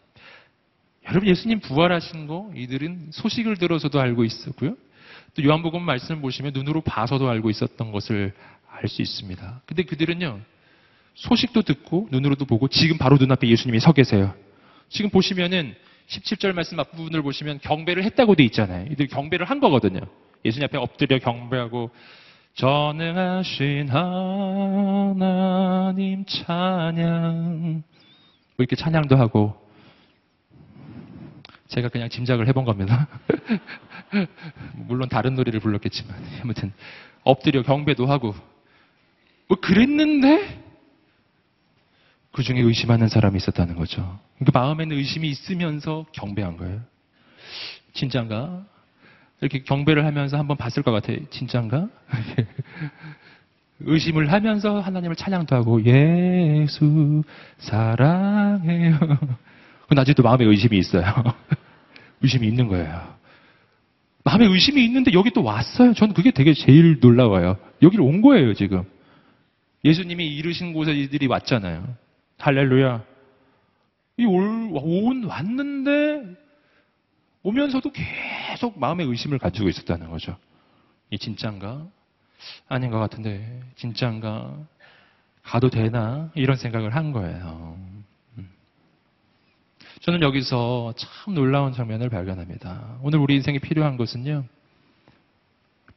[1.10, 4.76] 여러분, 예수님 부활하신 거 이들은 소식을 들어서도 알고 있었고요.
[5.36, 8.34] 또 요한복음 말씀을 보시면 눈으로 봐서도 알고 있었던 것을
[8.70, 9.62] 알 수 있습니다.
[9.66, 10.40] 근데 그들은요,
[11.16, 14.34] 소식도 듣고 눈으로도 보고 지금 바로 눈앞에 예수님이 서 계세요.
[14.88, 15.76] 지금 보시면은
[16.08, 18.86] 17절 말씀 앞부분을 보시면 경배를 했다고 돼 있잖아요.
[18.92, 20.00] 이들 경배를 한 거거든요.
[20.46, 21.92] 예수님 앞에 엎드려 경배하고
[22.56, 25.16] 전능하신 하나님
[26.26, 27.84] 찬양 뭐
[28.58, 29.69] 이렇게 찬양도 하고
[31.70, 33.08] 제가 그냥 짐작을 해본 겁니다.
[34.76, 36.74] 물론 다른 노래를 불렀겠지만 아무튼
[37.24, 38.36] 엎드려 경배도 하고
[39.48, 40.64] 뭐 그랬는데
[42.32, 44.20] 그 중에 의심하는 사람이 있었다는 거죠.
[44.38, 46.82] 그러니까 마음에는 의심이 있으면서 경배한 거예요.
[47.94, 48.66] 진짠가?
[49.42, 51.18] 이렇게 경배를 하면서 한번 봤을 것 같아요.
[51.30, 51.88] 진짠가?
[53.82, 57.24] 의심을 하면서 하나님을 찬양도 하고 예수
[57.60, 58.98] 사랑해요.
[59.88, 61.04] 근데 아직도 마음에 의심이 있어요.
[62.22, 63.18] 의심이 있는 거예요.
[64.24, 65.94] 마음에 의심이 있는데 여기 또 왔어요.
[65.94, 67.58] 저는 그게 되게 제일 놀라워요.
[67.82, 68.84] 여기를 온 거예요, 지금.
[69.86, 71.96] 예수님이 이르신 곳에 이들이 왔잖아요.
[72.38, 73.04] 할렐루야.
[74.18, 76.36] 이 올, 온, 왔는데,
[77.44, 80.36] 오면서도 계속 마음의 의심을 가지고 있었다는 거죠.
[81.10, 81.88] 이 진짠가?
[82.68, 84.58] 아닌 것 같은데, 진짠가?
[85.44, 86.30] 가도 되나?
[86.36, 87.78] 이런 생각을 한 거예요.
[90.10, 90.12] 음.
[90.12, 92.98] 저는 여기서 참 놀라운 장면을 발견합니다.
[93.04, 94.44] 오늘 우리 인생에 필요한 것은요,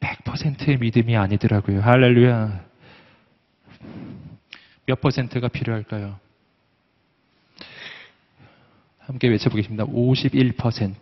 [0.01, 1.81] 100%의 믿음이 아니더라고요.
[1.81, 2.64] 할렐루야.
[4.87, 6.18] 몇 퍼센트가 필요할까요?
[8.98, 9.87] 함께 외쳐보겠습니다.
[9.87, 10.94] 51%.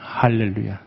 [0.00, 0.80] 할렐루야.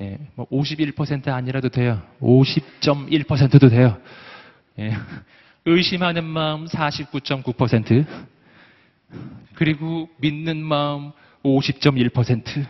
[0.00, 2.00] 예, 뭐 51% 아니라도 돼요.
[2.20, 4.00] 50.1%도 돼요.
[4.78, 4.96] 예,
[5.70, 8.06] 의심하는 마음 49.9%.
[9.54, 11.12] 그리고 믿는 마음
[11.44, 12.66] 50.1%.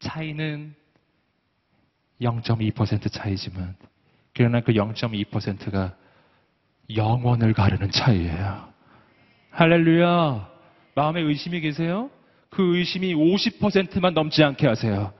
[0.00, 0.74] 차이는
[2.20, 3.76] 0.2% 차이지만,
[4.34, 5.94] 그러나 그 0.2%가
[6.94, 8.68] 영원을 가르는 차이예요.
[9.50, 10.50] 할렐루야.
[10.94, 12.10] 마음에 의심이 계세요?
[12.50, 15.12] 그 의심이 50%만 넘지 않게 하세요.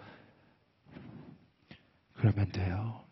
[2.14, 3.03] 그러면 돼요.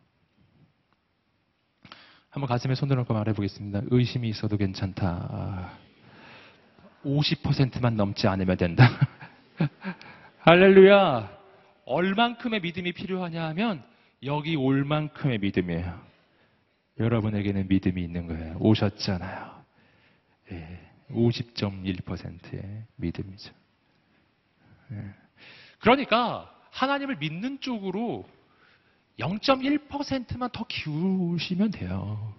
[2.32, 3.82] 한번 가슴에 손을 얹고 말해보겠습니다.
[3.90, 5.70] 의심이 있어도 괜찮다.
[7.04, 8.88] 50%만 넘지 않으면 된다.
[10.40, 11.30] 할렐루야.
[11.84, 13.84] 얼만큼의 믿음이 필요하냐 하면
[14.22, 16.00] 여기 올 만큼의 믿음이에요.
[16.98, 18.56] 여러분에게는 믿음이 있는 거예요.
[18.60, 19.64] 오셨잖아요.
[20.52, 23.52] 예, 50.1%의 믿음이죠.
[24.92, 25.14] 예.
[25.80, 28.26] 그러니까 하나님을 믿는 쪽으로
[29.18, 32.34] 0.1%만 더 기우시면 돼요.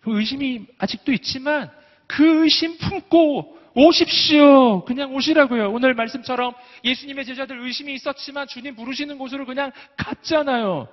[0.00, 1.70] 그 의심이 아직도 있지만
[2.06, 4.84] 그 의심 품고 오십시오.
[4.84, 5.70] 그냥 오시라고요.
[5.70, 10.88] 오늘 말씀처럼 예수님의 제자들 의심이 있었지만 주님 부르시는 곳으로 그냥 갔잖아요.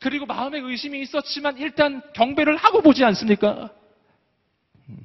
[0.00, 3.70] 그리고 마음에 의심이 있었지만 일단 경배를 하고 보지 않습니까?
[4.88, 4.96] 음.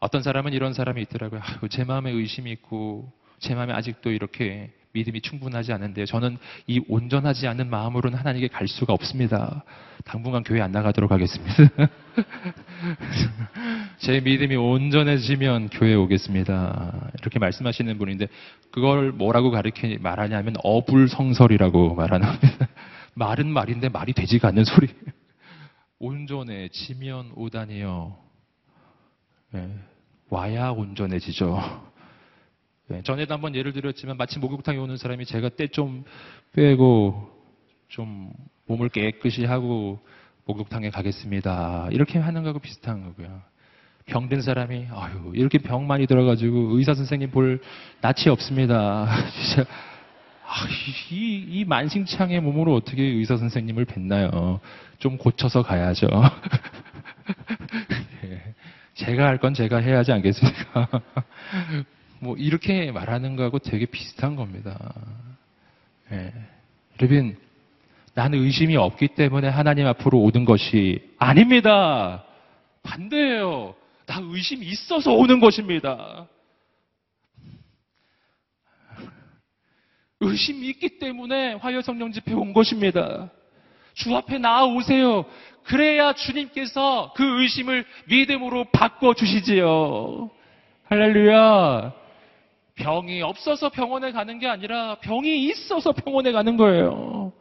[0.00, 1.42] 어떤 사람은 이런 사람이 있더라고요.
[1.70, 7.68] 제 마음에 의심이 있고 제 마음에 아직도 이렇게 믿음이 충분하지 않은데 저는 이 온전하지 않은
[7.68, 9.64] 마음으로는 하나님께 갈 수가 없습니다.
[10.04, 11.52] 당분간 교회 안 나가도록 하겠습니다.
[13.98, 17.10] 제 믿음이 온전해지면 교회 오겠습니다.
[17.20, 18.28] 이렇게 말씀하시는 분인데
[18.70, 22.28] 그걸 뭐라고 가르쳐 말하냐면 어불성설이라고 말하는.
[23.14, 24.88] 말은 말인데 말이 되지가 않는 소리.
[25.98, 28.16] 온전해지면 오다니요.
[29.52, 29.68] 네.
[30.28, 31.93] 와야 온전해지죠.
[32.88, 36.04] 네, 전에도 한번 예를 들었지만 마치 목욕탕에 오는 사람이 제가 때 좀
[36.52, 37.30] 빼고
[37.88, 38.30] 좀
[38.66, 39.98] 몸을 깨끗이 하고
[40.44, 41.88] 목욕탕에 가겠습니다.
[41.90, 43.40] 이렇게 하는 거하고 비슷한 거고요.
[44.06, 47.60] 병든 사람이 아유 이렇게 병 많이 들어가지고 의사 선생님 볼
[48.02, 49.06] 낯이 없습니다.
[49.32, 49.64] 진짜
[50.46, 50.66] 아,
[51.10, 54.60] 이, 이 만신창의 몸으로 어떻게 의사 선생님을 뵀나요?
[54.98, 56.06] 좀 고쳐서 가야죠.
[58.24, 58.54] 예,
[58.94, 60.88] 제가 할 건 제가 해야 하지 않겠습니까?
[62.20, 64.94] 뭐 이렇게 말하는 거하고 되게 비슷한 겁니다.
[66.12, 66.32] 예.
[67.00, 67.36] 여러분,
[68.14, 72.24] 나는 의심이 없기 때문에 하나님 앞으로 오는 것이 아닙니다.
[72.82, 73.74] 반대예요.
[74.06, 76.28] 나 의심이 있어서 오는 것입니다.
[80.20, 83.30] 의심이 있기 때문에 화요 성령 집회 온 것입니다.
[83.94, 85.24] 주 앞에 나아오세요.
[85.64, 90.30] 그래야 주님께서 그 의심을 믿음으로 바꿔주시지요.
[90.84, 92.03] 할렐루야.
[92.76, 97.32] 병이 없어서 병원에 가는 게 아니라 병이 있어서 병원에 가는 거예요.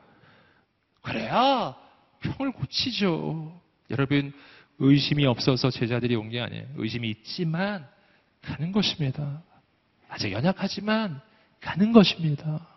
[1.01, 1.75] 그래야
[2.21, 3.59] 병을 고치죠.
[3.89, 4.33] 여러분,
[4.79, 6.65] 의심이 없어서 제자들이 온 게 아니에요.
[6.77, 7.85] 의심이 있지만
[8.41, 9.41] 가는 것입니다.
[10.09, 11.19] 아직 연약하지만
[11.61, 12.67] 가는 것입니다.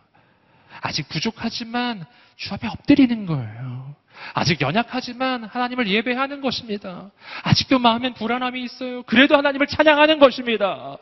[0.81, 2.05] 아직 부족하지만
[2.37, 3.95] 주 앞에 엎드리는 거예요.
[4.35, 7.11] 아직 연약하지만 하나님을 예배하는 것입니다.
[7.45, 9.03] 아직도 마음엔 불안함이 있어요.
[9.03, 10.97] 그래도 하나님을 찬양하는 것입니다.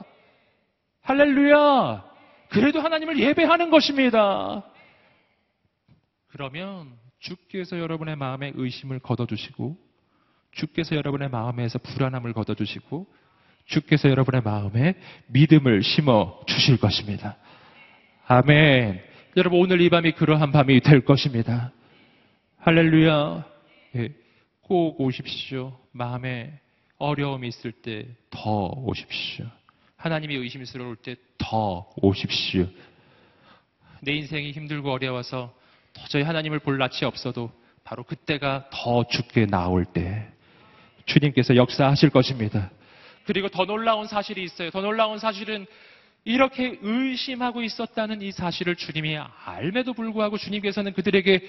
[1.04, 2.04] 할렐루야!
[2.48, 4.64] 그래도 하나님을 예배하는 것입니다.
[6.28, 9.76] 그러면 주께서 여러분의 마음에 의심을 걷어주시고,
[10.52, 13.06] 주께서 여러분의 마음에서 불안함을 걷어주시고,
[13.66, 14.94] 주께서 여러분의 마음에
[15.28, 17.36] 믿음을 심어 주실 것입니다.
[18.26, 19.02] 아멘.
[19.36, 21.72] 여러분, 오늘 이 밤이 그러한 밤이 될 것입니다.
[22.58, 23.44] 할렐루야.
[23.96, 24.08] 예,
[24.62, 25.78] 꼭 오십시오.
[25.92, 26.58] 마음에
[26.98, 29.46] 어려움이 있을 때 더 오십시오.
[30.04, 32.66] 하나님이 의심스러울 때 더 오십시오.
[34.00, 35.54] 내 인생이 힘들고 어려워서
[35.92, 37.52] 도저히 하나님을 볼 낯이 없어도
[37.84, 40.26] 바로 그때가 더 죽게 나올 때
[41.04, 42.70] 주님께서 역사하실 것입니다.
[43.26, 44.70] 그리고 더 놀라운 사실이 있어요.
[44.70, 45.66] 더 놀라운 사실은
[46.24, 51.40] 이렇게 의심하고 있었다는 이 사실을 주님이 알매도 불구하고 주님께서는 그들에게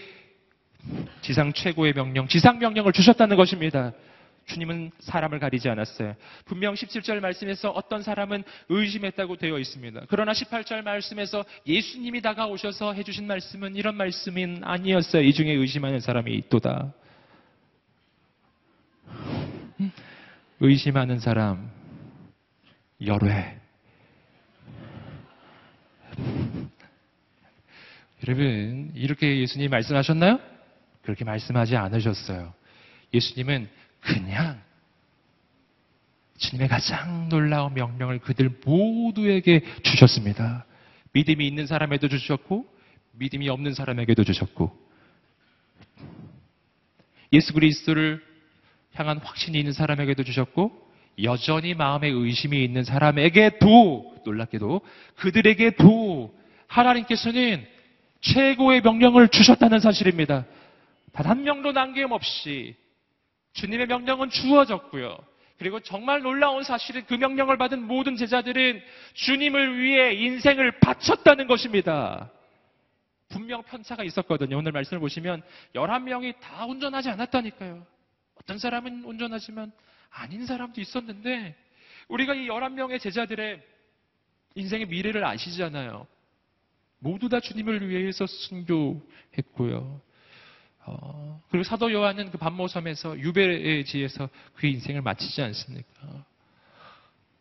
[1.21, 3.93] 지상 최고의 명령, 지상 명령을 주셨다는 것입니다.
[4.45, 6.15] 주님은 사람을 가리지 않았어요.
[6.45, 10.01] 분명 17절 말씀에서 어떤 사람은 의심했다고 되어 있습니다.
[10.07, 15.23] 그러나 18절 말씀에서 예수님이 다가오셔서 해주신 말씀은 이런 말씀은 아니었어요.
[15.23, 16.93] 이 중에 의심하는 사람이 있도다.
[20.59, 21.69] 의심하는 사람,
[23.05, 23.59] 열회.
[28.27, 30.39] 여러분, 이렇게 예수님 말씀하셨나요?
[31.01, 32.53] 그렇게 말씀하지 않으셨어요.
[33.13, 33.67] 예수님은
[34.05, 34.61] 그냥
[36.37, 40.65] 주님의 가장 놀라운 명령을 그들 모두에게 주셨습니다.
[41.13, 42.65] 믿음이 있는 사람에도 주셨고,
[43.13, 44.77] 믿음이 없는 사람에게도 주셨고,
[47.33, 48.23] 예수 그리스도를
[48.93, 50.85] 향한 확신이 있는 사람에게도 주셨고,
[51.23, 54.81] 여전히 마음에 의심이 있는 사람에게도, 놀랍게도,
[55.15, 56.35] 그들에게도
[56.67, 57.65] 하나님께서는
[58.21, 60.45] 최고의 명령을 주셨다는 사실입니다.
[61.13, 62.75] 단 한 명도 남김없이
[63.55, 65.17] 주님의 명령은 주어졌고요.
[65.57, 68.81] 그리고 정말 놀라운 사실은 그 명령을 받은 모든 제자들은
[69.13, 72.29] 주님을 위해 인생을 바쳤다는 것입니다.
[73.29, 74.57] 분명 편차가 있었거든요.
[74.57, 75.41] 오늘 말씀을 보시면
[75.73, 77.85] 11명이 다 운전하지 않았다니까요.
[78.35, 79.71] 어떤 사람은 운전하지만
[80.09, 81.55] 아닌 사람도 있었는데
[82.09, 83.61] 우리가 이 11명의 제자들의
[84.55, 86.05] 인생의 미래를 아시잖아요.
[86.99, 90.01] 모두 다 주님을 위해서 순교했고요.
[90.85, 96.25] 어, 그리고 사도 요한은 그 반모섬에서 유배의 지에서 그의 인생을 마치지 않습니까?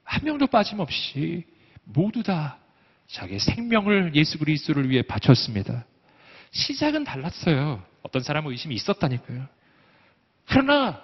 [0.03, 1.45] 한 명도 빠짐없이
[1.85, 2.59] 모두 다
[3.07, 5.85] 자기의 생명을 예수 그리스도를 위해 바쳤습니다.
[6.53, 7.83] 시작은 달랐어요.
[8.03, 9.47] 어떤 사람은 의심이 있었다니까요.
[10.47, 11.03] 그러나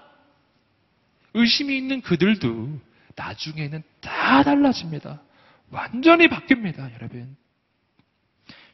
[1.35, 2.81] 의심이 있는 그들도
[3.17, 5.21] 나중에는 다 달라집니다.
[5.71, 7.37] 완전히 바뀝니다, 여러분.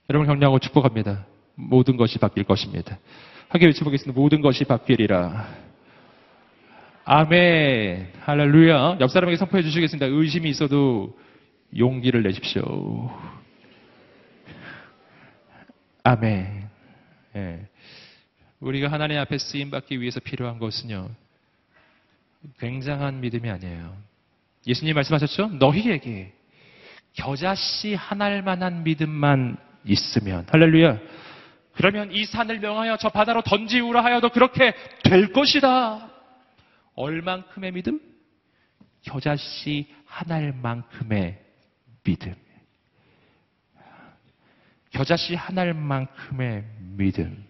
[0.08, 1.26] 여러분 격려하고 축복합니다.
[1.56, 2.98] 모든 것이 바뀔 것입니다.
[3.48, 4.18] 함께 외쳐보겠습니다.
[4.18, 5.48] 모든 것이 바뀌리라.
[7.04, 8.12] 아멘.
[8.20, 8.98] 할렐루야.
[9.00, 10.06] 옆 사람에게 선포해 주시겠습니다.
[10.06, 11.16] 의심이 있어도
[11.76, 13.10] 용기를 내십시오.
[16.02, 16.68] 아멘.
[17.36, 17.68] 예.
[18.60, 21.08] 우리가 하나님 앞에 쓰임 받기 위해서 필요한 것은요.
[22.58, 23.96] 굉장한 믿음이 아니에요.
[24.66, 25.50] 예수님 말씀하셨죠?
[25.58, 26.32] 너희에게
[27.12, 30.98] 겨자씨 하나할 만한 믿음만 있으면 할렐루야.
[31.76, 34.72] 그러면 이 산을 명하여 저 바다로 던지우라 하여도 그렇게
[35.04, 36.10] 될 것이다.
[36.94, 38.00] 얼만큼의 믿음?
[39.02, 41.38] 겨자씨 하나할 만큼의
[42.02, 42.34] 믿음.
[44.90, 46.64] 겨자씨 하나할 만큼의
[46.96, 47.44] 믿음.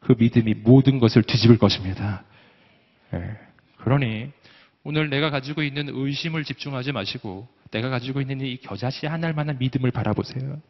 [0.00, 2.24] 그 믿음이 모든 것을 뒤집을 것입니다.
[3.14, 3.38] 예.
[3.78, 4.32] 그러니
[4.84, 9.90] 오늘 내가 가지고 있는 의심을 집중하지 마시고 내가 가지고 있는 이 겨자씨 하나할 만한 믿음을
[9.90, 10.60] 바라보세요.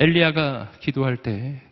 [0.00, 1.68] 엘리야가 기도할 때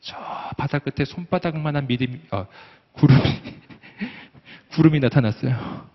[0.00, 0.16] 저
[0.56, 2.46] 바다 끝에 손바닥만한 믿음, 어,
[2.92, 3.20] 구름이
[4.72, 5.86] 구름이 나타났어요.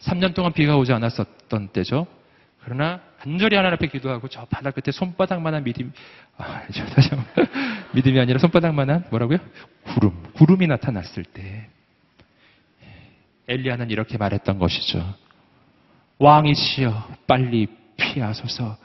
[0.00, 2.06] 3년 동안 비가 오지 않았었던 때죠.
[2.62, 5.92] 그러나 간절히 하나님 앞에 기도하고 저 바다 끝에 손바닥만한 믿음,
[6.36, 7.46] 아, 저 다시 한번
[7.94, 9.38] 믿음이 아니라 손바닥만한 뭐라고요?
[9.84, 11.68] 구름, 구름이 나타났을 때
[13.48, 15.14] 엘리야는 이렇게 말했던 것이죠.
[16.18, 18.76] 왕이시여 빨리 피하소서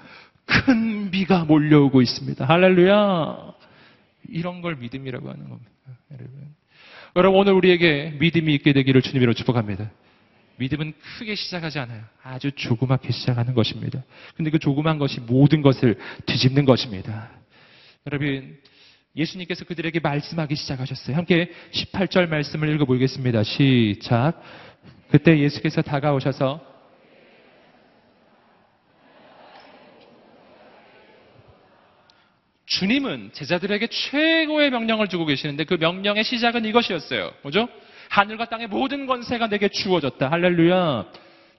[0.51, 2.45] 큰 비가 몰려오고 있습니다.
[2.45, 3.53] 할렐루야.
[4.29, 5.71] 이런 걸 믿음이라고 하는 겁니다.
[6.11, 6.55] 여러분.
[7.15, 9.89] 여러분 오늘 우리에게 믿음이 있게 되기를 주님으로 축복합니다.
[10.57, 12.03] 믿음은 크게 시작하지 않아요.
[12.21, 14.03] 아주 조그맣게 시작하는 것입니다.
[14.35, 17.31] 근데 그 조그만 것이 모든 것을 뒤집는 것입니다.
[18.05, 18.57] 여러분,
[19.15, 21.17] 예수님께서 그들에게 말씀하기 시작하셨어요.
[21.17, 23.43] 함께 18절 말씀을 읽어보겠습니다.
[23.43, 24.41] 시작.
[25.09, 26.70] 그때 예수께서 다가오셔서
[32.71, 37.33] 주님은 제자들에게 최고의 명령을 주고 계시는데 그 명령의 시작은 이것이었어요.
[37.41, 37.67] 뭐죠?
[38.09, 40.31] 하늘과 땅의 모든 권세가 내게 주어졌다.
[40.31, 41.11] 할렐루야.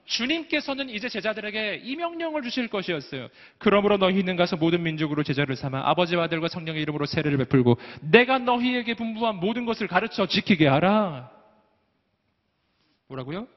[0.05, 3.27] 주님께서는 이제 제자들에게 이 명령을 주실 것이었어요.
[3.59, 8.95] 그러므로 너희는 가서 모든 민족으로 제자를 삼아 아버지와 아들과 성령의 이름으로 세례를 베풀고 내가 너희에게
[8.95, 11.29] 분부한 모든 것을 가르쳐 지키게 하라.
[13.07, 13.47] 뭐라고요?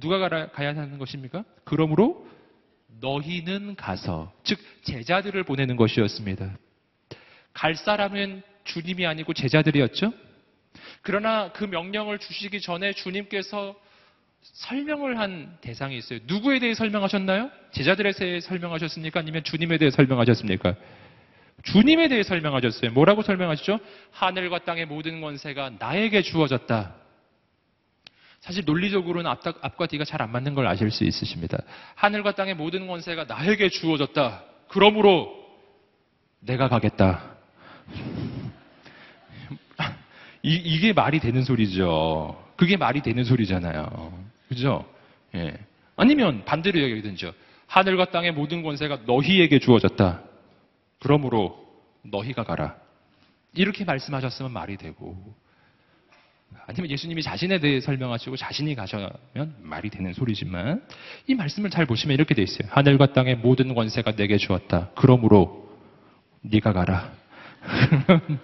[0.00, 1.44] 누가 가야 하는 것입니까?
[1.64, 2.26] 그러므로
[3.00, 6.58] 너희는 가서 즉 제자들을 보내는 것이었습니다.
[7.52, 10.12] 갈 사람은 주님이 아니고 제자들이었죠.
[11.02, 13.74] 그러나 그 명령을 주시기 전에 주님께서
[14.42, 16.20] 설명을 한 대상이 있어요.
[16.24, 17.50] 누구에 대해 설명하셨나요?
[17.72, 19.20] 제자들에 대해 설명하셨습니까?
[19.20, 20.74] 아니면 주님에 대해 설명하셨습니까?
[21.62, 22.92] 주님에 대해 설명하셨어요.
[22.92, 23.80] 뭐라고 설명하시죠?
[24.12, 26.94] 하늘과 땅의 모든 권세가 나에게 주어졌다.
[28.40, 31.58] 사실 논리적으로는 앞, 앞과 뒤가 잘 안 맞는 걸 아실 수 있으십니다.
[31.96, 34.44] 하늘과 땅의 모든 권세가 나에게 주어졌다.
[34.68, 35.36] 그러므로
[36.40, 37.36] 내가 가겠다.
[40.42, 42.42] 이, 이게 말이 되는 소리죠.
[42.56, 44.12] 그게 말이 되는 소리잖아요.
[44.48, 44.84] 그죠?
[45.34, 45.54] 예.
[45.96, 47.32] 아니면 반대로 얘기하든죠.
[47.66, 50.22] 하늘과 땅의 모든 권세가 너희에게 주어졌다.
[50.98, 51.66] 그러므로
[52.02, 52.76] 너희가 가라.
[53.54, 55.16] 이렇게 말씀하셨으면 말이 되고.
[56.66, 60.84] 아니면 예수님이 자신에 대해 설명하시고 자신이 가셔면 말이 되는 소리지만
[61.26, 62.68] 이 말씀을 잘 보시면 이렇게 돼 있어요.
[62.70, 64.90] 하늘과 땅의 모든 권세가 내게 주었다.
[64.96, 65.68] 그러므로
[66.42, 67.12] 네가 가라.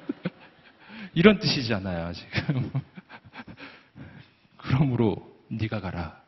[1.15, 2.71] 이런 뜻이잖아요, 지금.
[4.57, 6.21] 그러므로 네가 가라.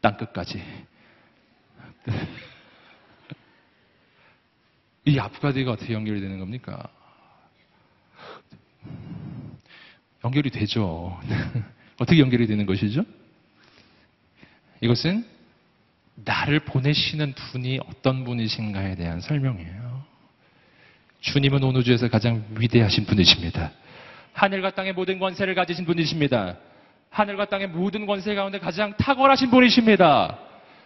[0.00, 0.62] 땅 끝까지.
[5.06, 6.88] 이 아프가디가 어떻게 연결이 되는 겁니까?
[10.24, 11.20] 연결이 되죠.
[12.00, 13.04] 어떻게 연결이 되는 것이죠?
[14.80, 15.26] 이것은
[16.16, 19.93] 나를 보내시는 분이 어떤 분이신가에 대한 설명이에요.
[21.24, 23.72] 주님은 온 우주에서 가장 위대하신 분이십니다.
[24.34, 26.58] 하늘과 땅의 모든 권세를 가지신 분이십니다.
[27.08, 30.38] 하늘과 땅의 모든 권세 가운데 가장 탁월하신 분이십니다.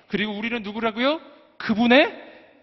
[0.06, 1.20] 그리고 우리는 누구라고요?
[1.56, 2.12] 그분의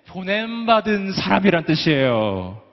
[0.07, 2.63] 보냄받은 사람이란 뜻이에요.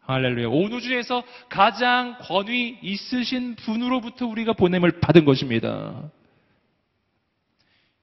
[0.00, 0.48] 할렐루야.
[0.48, 6.10] 온 우주에서 가장 권위 있으신 분으로부터 우리가 보냄을 받은 것입니다.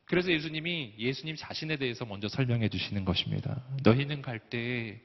[0.05, 3.61] 그래서 예수님이 예수님 자신에 대해서 먼저 설명해 주시는 것입니다.
[3.83, 5.01] 너희는 갈 때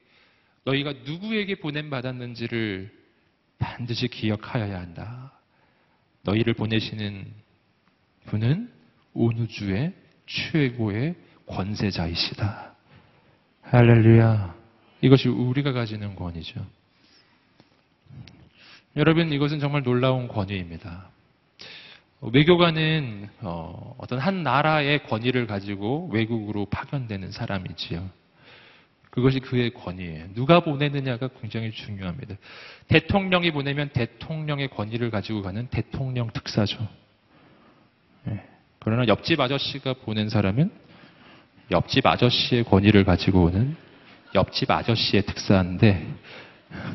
[0.64, 2.90] 너희가 누구에게 보냄 받았는지를
[3.58, 5.32] 반드시 기억하여야 한다.
[6.22, 7.26] 너희를 보내시는
[8.26, 8.70] 분은
[9.12, 9.92] 온 우주의
[10.26, 11.14] 최고의
[11.46, 12.74] 권세자이시다.
[13.62, 14.54] 할렐루야.
[15.02, 16.64] 이것이 우리가 가지는 권위죠.
[18.96, 21.10] 여러분, 이것은 정말 놀라운 권위입니다.
[22.20, 28.08] 외교관은 어, 어떤 한 나라의 권위를 가지고 외국으로 파견되는 사람이지요.
[29.14, 30.34] 그것이 그의 권위예요.
[30.34, 32.34] 누가 보내느냐가 굉장히 중요합니다.
[32.88, 36.84] 대통령이 보내면 대통령의 권위를 가지고 가는 대통령 특사죠.
[38.26, 38.42] 예.
[38.80, 40.68] 그러나 옆집 아저씨가 보낸 사람은
[41.70, 43.76] 옆집 아저씨의 권위를 가지고 오는
[44.34, 46.04] 옆집 아저씨의 특사인데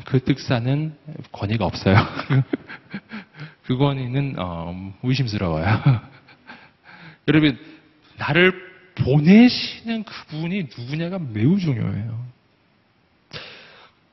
[0.04, 0.94] 그 특사는
[1.32, 1.96] 권위가 없어요.
[3.64, 5.64] 그 권위는 어, 의심스러워요.
[7.28, 7.58] 여러분
[8.18, 12.26] 나를 보내시는 그분이 누구냐가 매우 중요해요.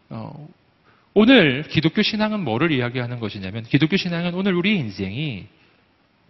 [0.10, 0.48] 어,
[1.14, 5.48] 오늘 기독교 신앙은 뭐를 이야기하는 것이냐면 기독교 신앙은 오늘 우리 인생이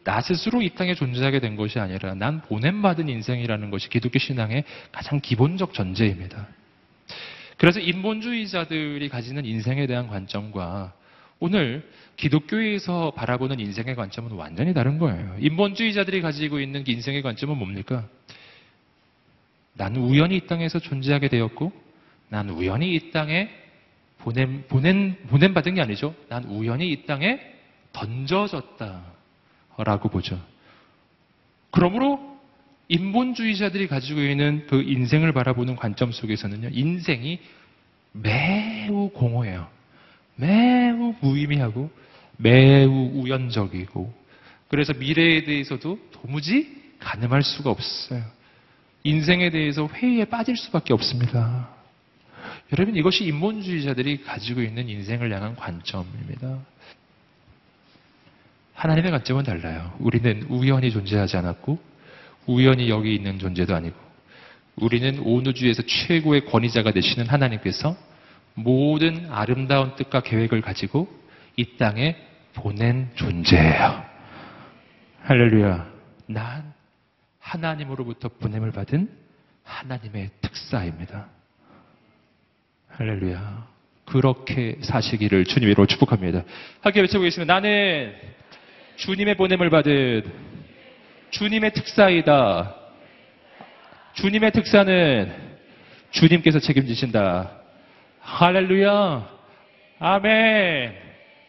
[0.03, 5.19] 나 스스로 이 땅에 존재하게 된 것이 아니라 난 보냄받은 인생이라는 것이 기독교 신앙의 가장
[5.19, 6.47] 기본적 전제입니다.
[7.57, 10.93] 그래서 인본주의자들이 가지는 인생에 대한 관점과
[11.39, 15.35] 오늘 기독교에서 바라보는 인생의 관점은 완전히 다른 거예요.
[15.39, 18.07] 인본주의자들이 가지고 있는 인생의 관점은 뭡니까?
[19.77, 21.71] 난 우연히 이 땅에서 존재하게 되었고,
[22.29, 23.49] 난 우연히 이 땅에
[24.19, 26.15] 보냄, 보낸, 보냄 받은 게 아니죠.
[26.27, 27.39] 난 우연히 이 땅에
[27.93, 29.03] 던져졌다.
[29.77, 30.39] 라고 보죠.
[31.69, 32.37] 그러므로
[32.87, 37.39] 인본주의자들이 가지고 있는 그 인생을 바라보는 관점 속에서는요, 인생이
[38.13, 39.67] 매우 공허해요.
[40.35, 41.91] 매우 무의미하고
[42.37, 44.13] 매우 우연적이고
[44.69, 48.23] 그래서 미래에 대해서도 도무지 가늠할 수가 없어요.
[49.07, 51.69] 인생에 대해서 회의에 빠질 수밖에 없습니다.
[52.73, 56.59] 여러분 이것이 인본주의자들이 가지고 있는 인생을 향한 관점입니다.
[58.73, 59.93] 하나님의 관점은 달라요.
[59.99, 61.79] 우리는 우연히 존재하지 않았고
[62.47, 63.95] 우연히 여기 있는 존재도 아니고
[64.75, 67.95] 우리는 온 우주에서 최고의 권위자가 되시는 하나님께서
[68.55, 71.07] 모든 아름다운 뜻과 계획을 가지고
[71.55, 72.17] 이 땅에
[72.53, 74.03] 보낸 존재예요.
[75.23, 75.87] 할렐루야.
[76.27, 76.76] 난
[77.47, 79.09] 하나님으로부터 보냄을 받은
[79.63, 81.29] 하나님의 특사입니다.
[82.89, 83.67] 할렐루야.
[84.05, 86.43] 그렇게 사시기를 주님으로 축복합니다.
[86.81, 87.53] 함께 외쳐보겠습니다.
[87.53, 88.13] 나는
[88.97, 90.23] 주님의 보냄을 받은
[91.29, 92.75] 주님의 특사이다.
[94.13, 95.57] 주님의 특사는
[96.11, 97.51] 주님께서 책임지신다.
[98.19, 99.29] 할렐루야.
[99.99, 100.95] 아멘.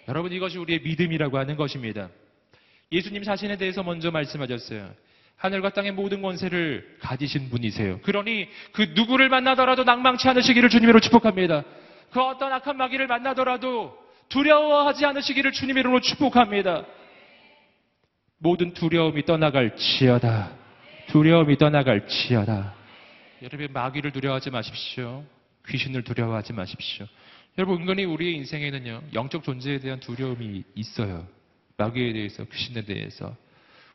[0.08, 2.08] 여러분 이것이 우리의 믿음이라고 하는 것입니다.
[2.90, 4.90] 예수님 자신에 대해서 먼저 말씀하셨어요.
[5.38, 8.00] 하늘과 땅의 모든 권세를 가지신 분이세요.
[8.00, 11.64] 그러니 그 누구를 만나더라도 낭망치 않으시기를 주님으로 축복합니다.
[12.10, 13.96] 그 어떤 악한 마귀를 만나더라도
[14.28, 16.84] 두려워하지 않으시기를 주님 이름으로 축복합니다.
[18.38, 20.50] 모든 두려움이 떠나갈 지어다.
[21.08, 22.74] 두려움이 떠나갈 지어다.
[23.42, 25.24] 여러분 마귀를 두려워하지 마십시오.
[25.68, 27.06] 귀신을 두려워하지 마십시오.
[27.56, 31.26] 여러분 은근히 우리의 인생에는요 영적 존재에 대한 두려움이 있어요.
[31.76, 33.36] 마귀에 대해서 귀신에 대해서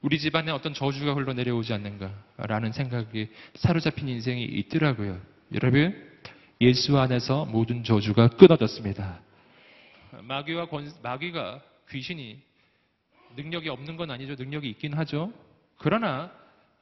[0.03, 5.17] 우리 집안에 어떤 저주가 흘러 내려오지 않는가라는 생각에 사로잡힌 인생이 있더라고요.
[5.53, 5.95] 여러분
[6.59, 9.21] 예수 안에서 모든 저주가 끊어졌습니다.
[10.23, 12.37] 마귀와 권, 마귀가 귀신이
[13.37, 14.35] 능력이 없는 건 아니죠.
[14.37, 15.31] 능력이 있긴 하죠.
[15.77, 16.31] 그러나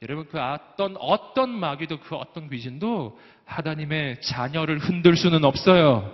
[0.01, 6.11] 여러분 그 어떤 어떤 마귀도 그 어떤 귀신도 하나님의 자녀를 흔들 수는 없어요.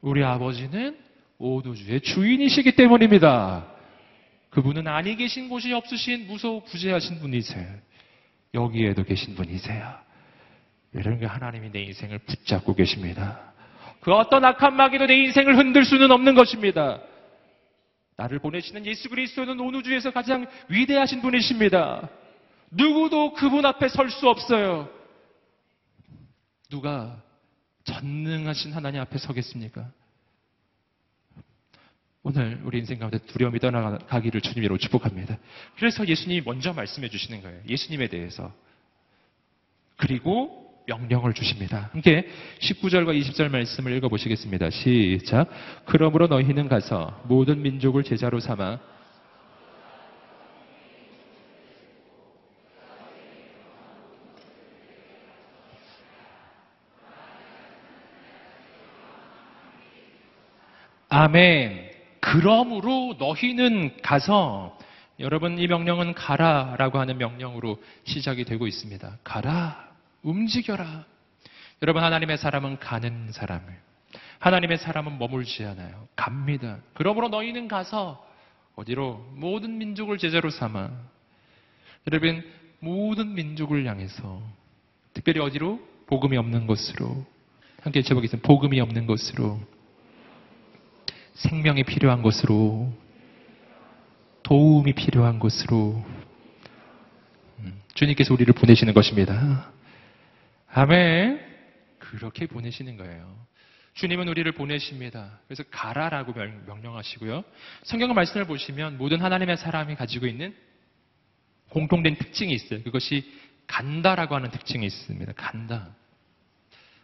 [0.00, 0.98] 우리 아버지는
[1.36, 3.73] 오두주의 주인이시기 때문입니다.
[4.54, 7.66] 그분은 아니 계신 곳이 없으신 무소부재하신 분이세요.
[8.54, 9.98] 여기에도 계신 분이세요.
[10.92, 13.52] 이런 게 하나님이 내 인생을 붙잡고 계십니다.
[14.00, 17.00] 그 어떤 악한 마귀도 내 인생을 흔들 수는 없는 것입니다.
[18.16, 22.08] 나를 보내시는 예수 그리스도는 온 우주에서 가장 위대하신 분이십니다.
[22.70, 24.88] 누구도 그분 앞에 설 수 없어요.
[26.70, 27.20] 누가
[27.82, 29.90] 전능하신 하나님 앞에 서겠습니까?
[32.26, 35.36] 오늘 우리 인생 가운데 두려움이 떠나가기를 주님으로 축복합니다.
[35.76, 37.60] 그래서 예수님이 먼저 말씀해 주시는 거예요.
[37.68, 38.50] 예수님에 대해서.
[39.96, 41.90] 그리고 명령을 주십니다.
[41.92, 42.26] 함께
[42.60, 44.70] 19절과 20절 말씀을 읽어보시겠습니다.
[44.70, 45.50] 시작.
[45.84, 48.80] 그러므로 너희는 가서 모든 민족을 제자로 삼아
[61.10, 61.93] 아멘.
[62.24, 64.78] 그러므로 너희는 가서
[65.20, 69.18] 여러분 이 명령은 가라라고 하는 명령으로 시작이 되고 있습니다.
[69.22, 69.88] 가라.
[70.22, 71.04] 움직여라.
[71.82, 73.66] 여러분 하나님의 사람은 가는 사람을
[74.38, 76.08] 하나님의 사람은 머물지 않아요.
[76.16, 76.78] 갑니다.
[76.94, 78.26] 그러므로 너희는 가서
[78.74, 80.90] 어디로 모든 민족을 제자로 삼아
[82.08, 82.42] 여러분
[82.80, 84.42] 모든 민족을 향해서
[85.12, 87.24] 특별히 어디로 복음이 없는 곳으로
[87.82, 89.60] 함께 제목이있습니다 복음이 없는 곳으로
[91.34, 92.92] 생명이 필요한 곳으로
[94.42, 96.04] 도움이 필요한 곳으로
[97.58, 99.70] 음, 주님께서 우리를 보내시는 것입니다.
[100.72, 101.40] 아멘.
[101.98, 103.44] 그렇게 보내시는 거예요.
[103.94, 105.38] 주님은 우리를 보내십니다.
[105.46, 106.32] 그래서 가라라고
[106.66, 107.44] 명령하시고요.
[107.84, 110.54] 성경 말씀을 보시면 모든 하나님의 사람이 가지고 있는
[111.70, 112.82] 공통된 특징이 있어요.
[112.82, 113.32] 그것이
[113.66, 115.32] 간다라고 하는 특징이 있습니다.
[115.36, 115.94] 간다.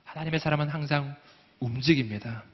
[0.05, 1.17] 하나님의 사람은 항상
[1.61, 2.45] 움직입니다.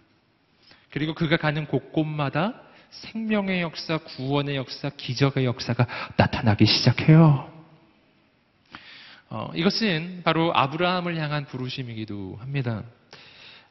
[0.90, 2.54] 그리고 그가 가는 곳곳마다
[2.90, 7.50] 생명의 역사, 구원의 역사, 기적의 역사가 나타나기 시작해요.
[9.28, 12.84] 어, 이것은 바로 아브라함을 향한 부르심이기도 합니다.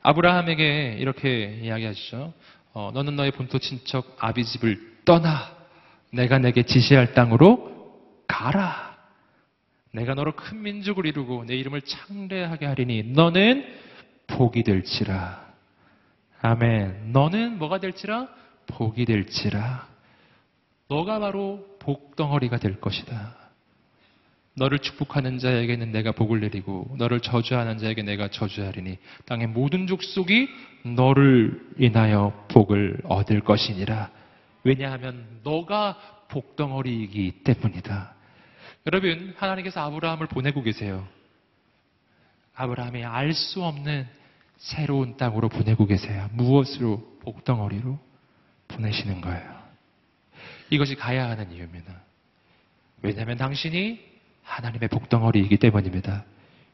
[0.02, 2.34] 아브라함에게 이렇게 이야기하시죠.
[2.74, 5.56] 어, 너는 너의 본토 친척 아비 집을 떠나
[6.12, 7.74] 내가 내게 지시할 땅으로
[8.28, 8.96] 가라.
[9.92, 13.66] 내가 너로 큰 민족을 이루고 내 이름을 창대하게 하리니 너는
[14.28, 15.45] 복이 될지라.
[16.46, 17.12] 아멘.
[17.12, 18.28] 너는 뭐가 될지라?
[18.68, 19.88] 복이 될지라.
[20.90, 23.36] 너가 바로 복덩어리가 될 것이다.
[24.54, 30.48] 너를 축복하는 자에게는 내가 복을 내리고 너를 저주하는 자에게 내가 저주하리니 땅의 모든 족속이
[30.96, 34.12] 너를 인하여 복을 얻을 것이니라.
[34.64, 35.98] 왜냐하면 너가
[36.30, 38.14] 복덩어리이기 때문이다.
[38.86, 41.08] 여러분 하나님께서 아브라함을 보내고 계세요.
[42.54, 44.06] 아브라함이 알 수 없는
[44.66, 46.28] 새로운 땅으로 보내고 계세요.
[46.34, 47.20] 무엇으로?
[47.22, 48.00] 복덩어리로
[48.68, 49.56] 보내시는 거예요.
[50.72, 51.94] 이것이 가야 하는 이유입니다.
[53.04, 54.00] 왜냐하면 당신이
[54.42, 56.26] 하나님의 복덩어리이기 때문입니다.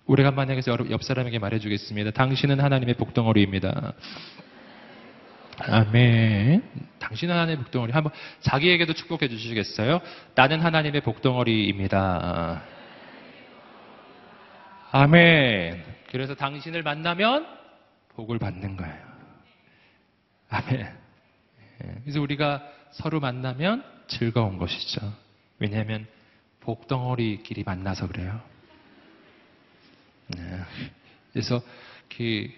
[0.08, 0.58] 오래간만에
[0.90, 2.12] 옆 사람에게 말해주겠습니다.
[2.12, 3.94] 당신은 하나님의 복덩어리입니다.
[5.60, 6.64] 아멘.
[7.00, 7.92] 당신은 하나님의 복덩어리.
[7.92, 10.00] 한번 자기에게도 축복해 주시겠어요?
[10.36, 12.64] 나는 하나님의 복덩어리입니다.
[14.92, 15.84] 아멘.
[16.10, 17.61] 그래서 당신을 만나면
[18.16, 19.12] 복을 받는 거예요.
[20.50, 20.80] 아멘.
[21.84, 25.14] 예, 그래서 우리가 서로 만나면 즐거운 것이죠.
[25.60, 26.06] 왜냐하면
[26.60, 28.42] 복덩어리끼리 만나서 그래요.
[30.28, 30.60] 네.
[31.32, 31.62] 그래서
[32.16, 32.50] 그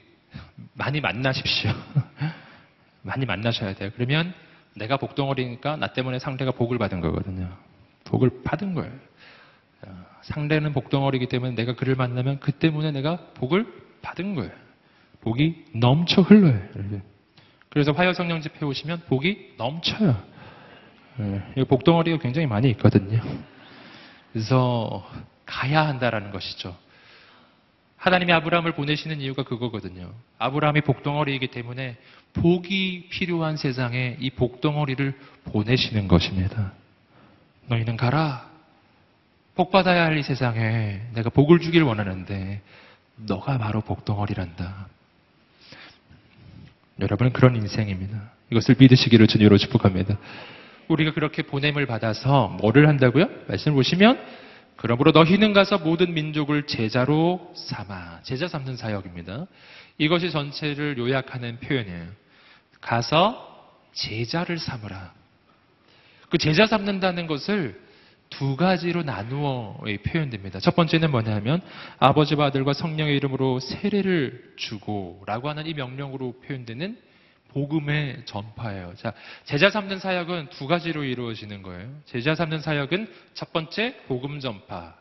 [0.74, 1.72] 많이 만나십시오.
[3.04, 3.92] 많이 만나셔야 돼요.
[3.96, 4.34] 그러면
[4.76, 7.56] 내가 복덩어리니까 나 때문에 상대가 복을 받은 거거든요.
[8.06, 8.92] 복을 받은 거예요.
[9.84, 13.68] 어, 상대는 복덩어리이기 때문에 내가 그를 만나면 그 때문에 내가 복을
[14.02, 14.63] 받은 거예요.
[15.24, 16.60] 복이 넘쳐 흘러요.
[17.70, 20.16] 그래서 화요 성령 집회 오시면 복이 넘쳐요.
[21.58, 23.22] 예, 복덩어리가 굉장히 많이 있거든요.
[24.32, 25.08] 그래서
[25.46, 26.76] 가야 한다라는 것이죠.
[27.98, 30.12] 하나님이 아브라함을 보내시는 이유가 그거거든요.
[30.40, 31.96] 아브라함이 복덩어리이기 때문에
[32.34, 36.74] 복이 필요한 세상에 이 복덩어리를 보내시는 것입니다.
[37.68, 38.52] 너희는 가라.
[39.56, 42.62] 복 받아야 할 이 세상에 내가 복을 주길 원하는데
[43.16, 44.88] 너가 바로 복덩어리란다.
[47.00, 48.32] 여러분은 그런 인생입니다.
[48.52, 50.18] 이것을 믿으시기를 주님으로 축복합니다.
[50.88, 53.28] 우리가 그렇게 보냄을 받아서 뭐를 한다고요?
[53.48, 54.20] 말씀을 보시면
[54.76, 59.46] 그러므로 너희는 가서 모든 민족을 제자로 삼아 제자 삼는 사역입니다.
[59.98, 62.08] 이것이 전체를 요약하는 표현이에요.
[62.82, 63.50] 가서
[63.94, 65.14] 제자를 삼으라.
[66.30, 67.80] 그 제자 삼는다는 것을
[68.38, 70.60] 두 가지로 나누어 표현됩니다.
[70.60, 71.62] 첫 번째는 뭐냐면
[72.00, 76.98] 아버지와 아들과 성령의 이름으로 세례를 주고라고 하는 이 명령으로 표현되는
[77.50, 78.94] 복음의 전파예요.
[78.96, 79.14] 자,
[79.44, 81.88] 제자 삼는 사역은 두 가지로 이루어지는 거예요.
[82.06, 84.96] 제자 삼는 사역은 첫 번째 복음 전파.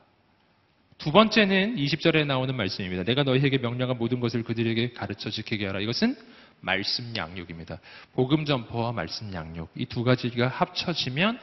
[0.99, 3.05] 두 번째는 20절에 나오는 말씀입니다.
[3.05, 5.81] 내가 너희에게 명령한 모든 것을 그들에게 가르쳐 지키게 하라.
[5.81, 6.15] 이것은
[6.61, 7.81] 말씀 양육입니다.
[8.13, 9.71] 복음 전파와 말씀 양육.
[9.75, 11.39] 이 두 가지가 합쳐지면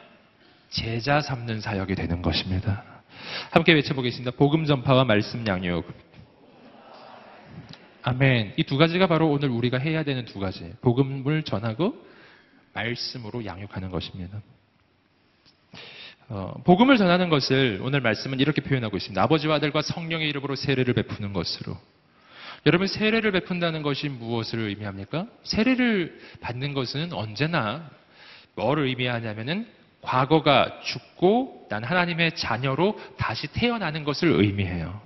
[0.69, 2.83] 제자 삼는 사역이 되는 것입니다.
[3.51, 4.31] 함께 외쳐보겠습니다.
[4.37, 5.85] 복음 전파와 말씀 양육.
[8.03, 8.53] 아멘.
[8.57, 10.73] 이 두 가지가 바로 오늘 우리가 해야 되는 두 가지.
[10.81, 11.95] 복음을 전하고
[12.73, 14.41] 말씀으로 양육하는 것입니다.
[16.29, 19.21] 어, 복음을 전하는 것을 오늘 말씀은 이렇게 표현하고 있습니다.
[19.23, 21.75] 아버지와 아들과 성령의 이름으로 세례를 베푸는 것으로.
[22.65, 25.25] 여러분 세례를 베푼다는 것이 무엇을 의미합니까?
[25.43, 27.89] 세례를 받는 것은 언제나
[28.55, 29.67] 뭘 의미하냐면은
[30.01, 35.01] 과거가 죽고 난 하나님의 자녀로 다시 태어나는 것을 의미해요.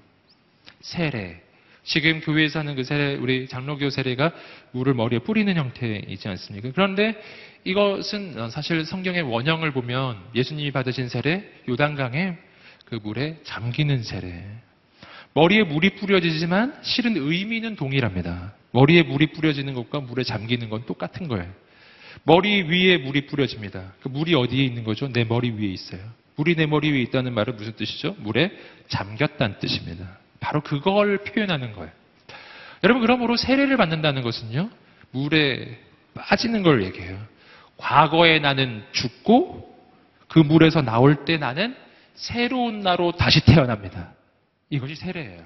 [0.81, 1.41] 세례.
[1.83, 4.31] 지금 교회에서 하는 그 세례, 우리 장로교 세례가
[4.71, 6.69] 물을 머리에 뿌리는 형태이지 않습니까?
[6.73, 7.21] 그런데
[7.65, 12.37] 이것은 사실 성경의 원형을 보면 예수님이 받으신 세례, 요단강에
[12.85, 14.45] 그 물에 잠기는 세례.
[15.33, 18.53] 머리에 물이 뿌려지지만 실은 의미는 동일합니다.
[18.71, 21.51] 머리에 물이 뿌려지는 것과 물에 잠기는 건 똑같은 거예요.
[22.23, 23.93] 머리 위에 물이 뿌려집니다.
[24.01, 25.11] 그 물이 어디에 있는 거죠?
[25.11, 25.99] 내 머리 위에 있어요.
[26.35, 28.15] 물이 내 머리 위에 있다는 말은 무슨 뜻이죠?
[28.19, 28.51] 물에
[28.87, 30.17] 잠겼다는 뜻입니다.
[30.39, 31.91] 바로 그걸 표현하는 거예요.
[32.83, 34.69] 여러분, 그러므로 세례를 받는다는 것은요,
[35.11, 35.79] 물에
[36.13, 37.19] 빠지는 걸 얘기해요.
[37.77, 39.73] 과거에 나는 죽고
[40.27, 41.75] 그 물에서 나올 때 나는
[42.15, 44.13] 새로운 나로 다시 태어납니다.
[44.69, 45.43] 이것이 세례예요.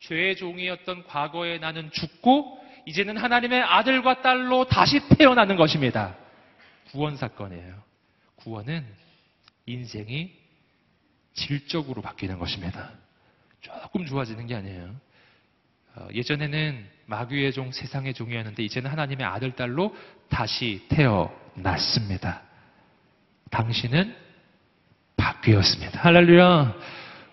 [0.00, 6.16] 죄의 종이었던 과거에 나는 죽고 이제는 하나님의 아들과 딸로 다시 태어나는 것입니다.
[6.90, 7.82] 구원 사건이에요.
[8.36, 8.84] 구원은
[9.66, 10.32] 인생이
[11.34, 12.92] 질적으로 바뀌는 것입니다.
[13.60, 14.94] 조금 좋아지는 게 아니에요.
[15.96, 19.94] 어, 예전에는 마귀의 종, 세상의 종이었는데 이제는 하나님의 아들, 딸로
[20.28, 22.42] 다시 태어났습니다.
[23.50, 24.16] 당신은
[25.16, 26.00] 바뀌었습니다.
[26.00, 26.74] 할렐루야.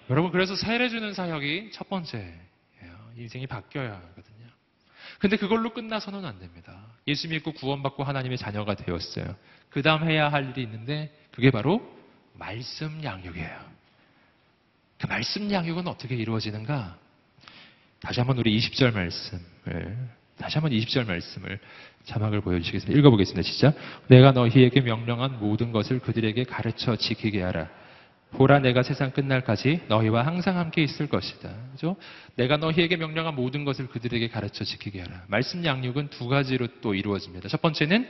[0.10, 2.48] 여러분, 그래서 세례 주는 사역이 첫 번째예요.
[3.18, 4.37] 인생이 바뀌어야 하거든요.
[5.20, 6.80] 근데 그걸로 끝나서는 안 됩니다.
[7.08, 9.36] 예수 믿고 구원받고 하나님의 자녀가 되었어요.
[9.70, 11.82] 그 다음 해야 할 일이 있는데 그게 바로
[12.34, 13.78] 말씀 양육이에요.
[15.00, 16.98] 그 말씀 양육은 어떻게 이루어지는가?
[18.00, 21.60] 다시 한번 우리 20절 말씀을 다시 한번 20절 말씀을
[22.06, 22.98] 자막을 보여주시겠습니다.
[23.00, 23.42] 읽어보겠습니다.
[23.42, 23.74] 진짜
[24.08, 27.70] 내가 너희에게 명령한 모든 것을 그들에게 가르쳐 지키게 하라.
[28.32, 31.50] 보라 내가 세상 끝날까지 너희와 항상 함께 있을 것이다.
[31.72, 31.96] 그죠?
[32.36, 35.24] 내가 너희에게 명령한 모든 것을 그들에게 가르쳐 지키게 하라.
[35.28, 37.48] 말씀 양육은 두 가지로 또 이루어집니다.
[37.48, 38.10] 첫 번째는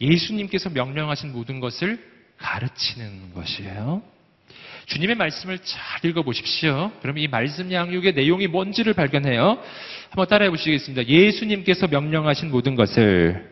[0.00, 2.04] 예수님께서 명령하신 모든 것을
[2.38, 4.02] 가르치는 것이에요.
[4.86, 6.92] 주님의 말씀을 잘 읽어보십시오.
[7.00, 9.62] 그럼 이 말씀 양육의 내용이 뭔지를 발견해요.
[10.10, 11.06] 한번 따라해 보시겠습니다.
[11.06, 13.48] 예수님께서 명령하신 모든 것을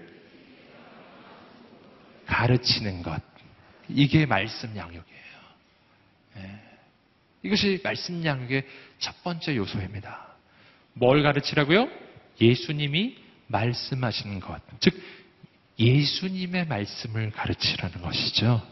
[2.26, 3.22] 가르치는 것.
[3.88, 4.74] 이게 말씀.
[4.74, 4.80] 네.
[7.42, 8.64] 이것이 말씀 양육의
[8.98, 10.28] 첫 번째 요소입니다.
[10.94, 11.88] 뭘 가르치라고요?
[12.40, 13.16] 예수님이
[13.46, 14.60] 말씀하시는 것.
[14.80, 15.00] 즉,
[15.78, 18.66] 예수님의 말씀을 가르치라는 것이죠.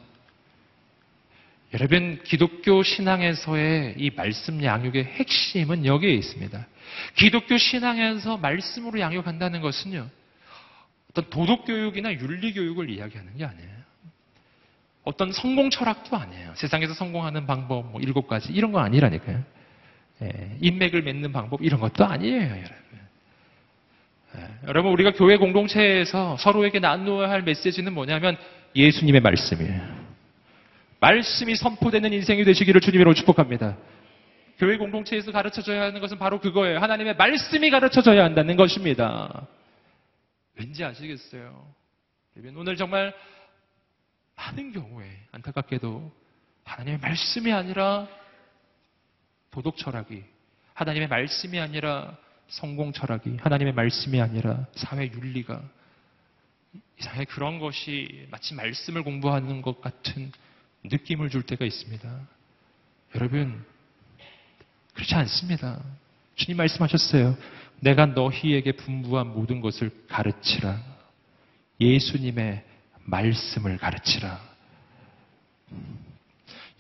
[1.74, 6.66] 여러분, 기독교 신앙에서의 이 말씀 양육의 핵심은 여기에 있습니다.
[7.14, 10.08] 기독교 신앙에서 말씀으로 양육한다는 것은요,
[11.10, 13.78] 어떤 도덕교육이나 윤리교육을 이야기하는 게 아니에요.
[15.08, 16.52] 어떤 성공 철학도 아니에요.
[16.54, 19.42] 세상에서 성공하는 방법, 뭐 일곱 가지, 이런 거 아니라니까요.
[20.20, 22.76] 예, 인맥을 맺는 방법, 이런 것도 아니에요, 여러분.
[24.36, 28.36] 예, 여러분, 우리가 교회 공동체에서 서로에게 나누어야 할 메시지는 뭐냐면
[28.76, 29.80] 예수님의 말씀이에요.
[31.00, 33.78] 말씀이 선포되는 인생이 되시기를 주님으로 축복합니다.
[34.58, 36.80] 교회 공동체에서 가르쳐줘야 하는 것은 바로 그거예요.
[36.80, 39.46] 하나님의 말씀이 가르쳐져야 한다는 것입니다.
[40.54, 41.64] 왠지 아시겠어요?
[42.56, 43.14] 오늘 정말
[44.38, 46.12] 많은 경우에 안타깝게도
[46.64, 48.06] 하나님의 말씀이 아니라
[49.50, 50.22] 도덕 철학이,
[50.74, 52.16] 하나님의 말씀이 아니라
[52.46, 55.60] 성공 철학이, 하나님의 말씀이 아니라 사회 윤리가
[57.00, 60.30] 이상하게 그런 것이 마치 말씀을 공부하는 것 같은
[60.84, 62.28] 느낌을 줄 때가 있습니다.
[63.16, 63.64] 여러분,
[64.94, 65.82] 그렇지 않습니다.
[66.36, 67.36] 주님 말씀하셨어요.
[67.80, 70.80] 내가 너희에게 분부한 모든 것을 가르치라.
[71.80, 72.67] 예수님의
[73.08, 74.38] 말씀을 가르치라.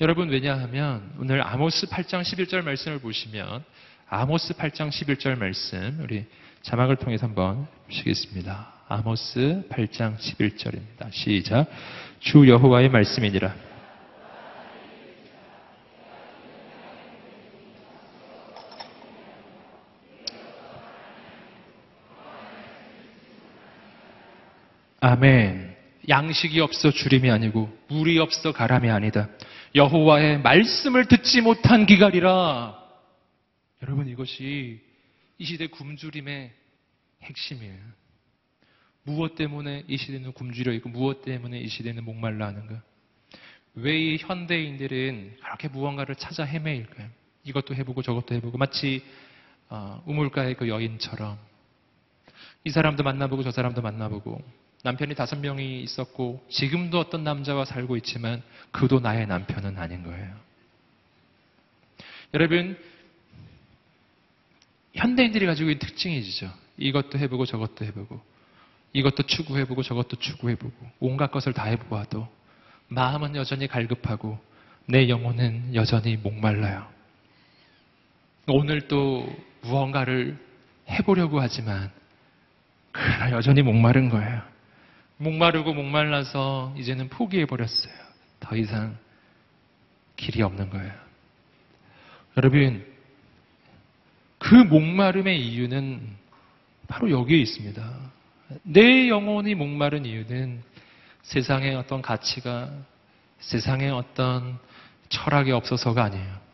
[0.00, 3.64] 여러분, 왜냐하면 오늘 아모스 8장 11절 말씀을 보시면
[4.08, 6.24] 아모스 8장 11절 말씀 우리
[6.62, 8.72] 자막을 통해서 한번 보시겠습니다.
[8.88, 11.12] 아모스 8장 11절입니다.
[11.12, 11.66] 시작.
[12.20, 13.54] 주 여호와의 말씀이니라.
[25.00, 25.67] 아멘.
[26.08, 29.28] 양식이 없어 주림이 아니고 물이 없어 가람이 아니다.
[29.74, 32.78] 여호와의 말씀을 듣지 못한 기갈이라.
[33.82, 34.80] 여러분 이것이
[35.38, 36.50] 이 시대 굶주림의
[37.22, 37.78] 핵심이에요.
[39.04, 42.82] 무엇 때문에 이 시대는 굶주려 있고 무엇 때문에 이 시대는 목말라 하는가?
[43.74, 47.08] 왜 이 현대인들은 그렇게 무언가를 찾아 헤매일까요?
[47.44, 49.02] 이것도 해보고 저것도 해보고 마치
[49.68, 51.38] 어, 우물가의 그 여인처럼
[52.64, 54.42] 이 사람도 만나보고 저 사람도 만나보고
[54.84, 60.36] 남편이 다섯 명이 있었고 지금도 어떤 남자와 살고 있지만 그도 나의 남편은 아닌 거예요.
[62.34, 62.78] 여러분
[64.94, 66.52] 현대인들이 가지고 있는 특징이죠.
[66.76, 68.20] 이것도 해보고 저것도 해보고
[68.92, 72.28] 이것도 추구해보고 저것도 추구해보고 온갖 것을 다 해보아도
[72.88, 74.38] 마음은 여전히 갈급하고
[74.86, 76.86] 내 영혼은 여전히 목말라요.
[78.46, 79.28] 오늘 또
[79.62, 80.38] 무언가를
[80.88, 81.90] 해보려고 하지만
[82.92, 84.42] 그러나 여전히 목마른 거예요.
[85.18, 87.92] 목마르고 목말라서 이제는 포기해버렸어요.
[88.40, 88.96] 더 이상
[90.16, 90.92] 길이 없는 거예요.
[92.36, 92.86] 여러분,
[94.38, 96.00] 그 목마름의 이유는
[96.86, 98.10] 바로 여기에 있습니다.
[98.62, 100.62] 내 영혼이 목마른 이유는
[101.22, 102.70] 세상의 어떤 가치가,
[103.40, 104.58] 세상의 어떤
[105.08, 106.48] 철학이 없어서가 아니에요.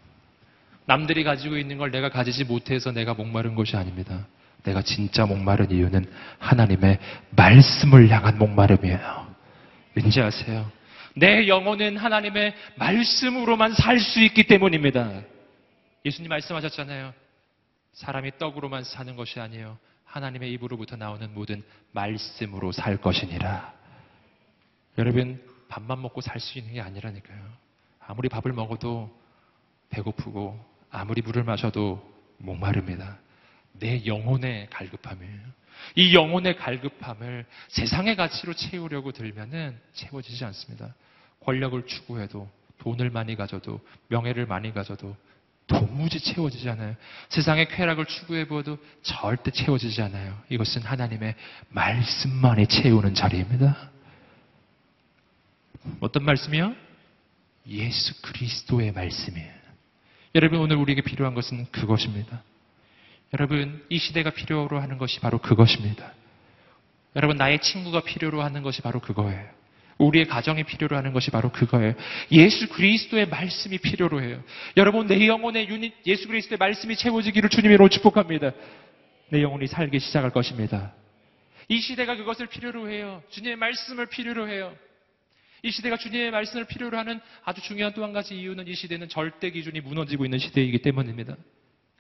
[0.87, 4.27] 남들이 가지고 있는 걸 내가 가지지 못해서 내가 목마른 것이 아닙니다.
[4.65, 6.99] 내가 진짜 목마른 이유는 하나님의
[7.31, 9.35] 말씀을 향한 목마름이에요.
[9.95, 10.71] 왠지 아세요?
[11.15, 15.23] 내 영혼은 하나님의 말씀으로만 살 수 있기 때문입니다.
[16.05, 17.15] 예수님 말씀하셨잖아요.
[17.93, 19.79] 사람이 떡으로만 사는 것이 아니에요.
[20.05, 21.63] 하나님의 입으로부터 나오는 모든
[21.93, 23.73] 말씀으로 살 것이니라.
[24.99, 27.39] 여러분, 밥만 먹고 살 수 있는 게 아니라니까요.
[28.01, 29.11] 아무리 밥을 먹어도
[29.91, 30.59] 배고프고,
[30.91, 32.03] 아무리 물을 마셔도
[32.39, 33.19] 목마릅니다.
[33.75, 35.41] 내 영혼의 갈급함이에요.
[35.97, 40.95] 이 영혼의 갈급함을 세상의 가치로 채우려고 들면은 채워지지 않습니다.
[41.41, 45.17] 권력을 추구해도, 돈을 많이 가져도, 명예를 많이 가져도,
[45.67, 46.95] 도무지 채워지지 않아요.
[47.31, 50.39] 세상의 쾌락을 추구해보아도 절대 채워지지 않아요.
[50.51, 51.35] 이것은 하나님의
[51.71, 53.91] 말씀만이 채우는 자리입니다.
[56.01, 56.75] 어떤 말씀이요?
[57.69, 59.53] 예수 그리스도의 말씀이에요.
[60.35, 62.43] 여러분, 오늘 우리에게 필요한 것은 그것입니다.
[63.35, 66.13] 여러분, 이 시대가 필요로 하는 것이 바로 그것입니다.
[67.17, 69.45] 여러분, 나의 친구가 필요로 하는 것이 바로 그거예요.
[69.99, 71.95] 우리의 가정이 필요로 하는 것이 바로 그거예요.
[72.31, 74.41] 예수 그리스도의 말씀이 필요로 해요.
[74.77, 78.53] 여러분, 내 영혼의 유닛, 예수 그리스도의 말씀이 채워지기를 주님으로 축복합니다.
[79.31, 80.95] 내 영혼이 살기 시작할 것입니다.
[81.69, 83.21] 이 시대가 그것을 필요로 해요.
[83.31, 84.73] 주님의 말씀을 필요로 해요.
[85.65, 89.51] 이 시대가 주님의 말씀을 필요로 하는 아주 중요한 또 한 가지 이유는 이 시대는 절대
[89.51, 91.37] 기준이 무너지고 있는 시대이기 때문입니다.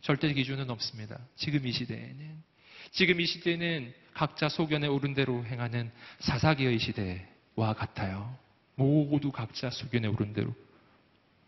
[0.05, 1.19] 절대 기준은 없습니다.
[1.35, 2.43] 지금 이 시대에는.
[2.91, 8.37] 지금 이 시대는 각자 소견에 오른 대로 행하는 사사기의 시대와 같아요.
[8.75, 10.55] 모두 각자 소견에 오른 대로.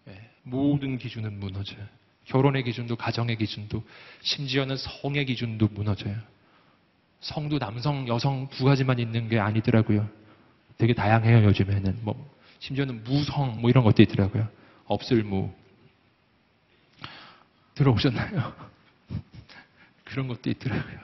[0.09, 1.87] 예, 모든 기준은 무너져요.
[2.25, 3.85] 결혼의 기준도 가정의 기준도
[4.23, 6.17] 심지어는 성의 기준도 무너져요.
[7.21, 10.09] 성도 남성, 여성 두 가지만 있는 게 아니더라고요.
[10.79, 11.99] 되게 다양해요, 요즘에는.
[12.01, 14.49] 뭐, 심지어는 무성, 뭐 이런 것도 있더라고요.
[14.87, 15.53] 없을 무.
[17.77, 18.53] 들어오셨나요?
[20.05, 20.99] 그런 것도 있더라고요.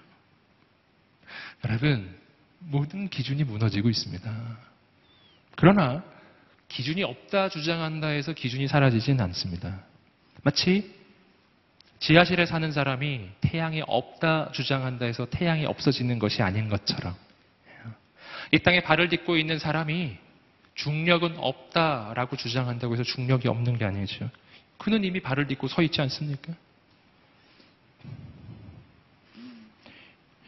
[1.65, 2.19] 여러분,
[2.59, 4.59] 모든 기준이 무너지고 있습니다.
[5.57, 6.03] 그러나,
[6.69, 9.85] 기준이 없다 주장한다 해서 기준이 사라지진 않습니다.
[10.43, 10.95] 마치
[12.01, 17.15] 지하실에 사는 사람이 태양이 없다 주장한다 해서 태양이 없어지는 것이 아닌 것처럼
[18.51, 20.17] 이 땅에 발을 딛고 있는 사람이
[20.75, 24.31] 중력은 없다라고 주장한다고 해서 중력이 없는 게 아니죠.
[24.83, 26.53] 그는 이미 발을 딛고 서 있지 않습니까?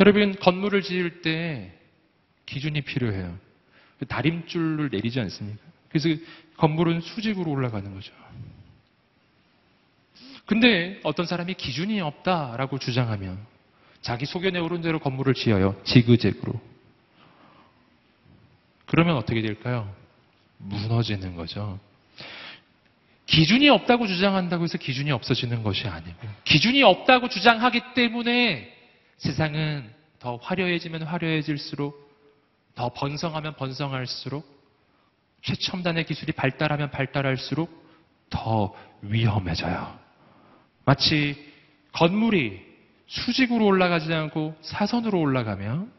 [0.00, 1.72] 여러분, 건물을 지을 때
[2.44, 3.38] 기준이 필요해요.
[4.08, 5.62] 다림줄을 내리지 않습니까?
[5.88, 6.20] 그래서
[6.56, 8.12] 건물은 수직으로 올라가는 거죠.
[10.46, 13.38] 근데 어떤 사람이 기준이 없다라고 주장하면
[14.02, 15.80] 자기 소견에 오른 대로 건물을 지어요.
[15.84, 16.60] 지그재그로.
[18.86, 19.94] 그러면 어떻게 될까요?
[20.58, 21.78] 무너지는 거죠.
[23.26, 28.70] 기준이 없다고 주장한다고 해서 기준이 없어지는 것이 아니고 기준이 없다고 주장하기 때문에
[29.16, 32.04] 세상은 더 화려해지면 화려해질수록
[32.74, 34.44] 더 번성하면 번성할수록
[35.42, 37.84] 최첨단의 기술이 발달하면 발달할수록
[38.30, 39.98] 더 위험해져요.
[40.84, 41.52] 마치
[41.92, 42.60] 건물이
[43.06, 45.92] 수직으로 올라가지 않고 사선으로 올라가면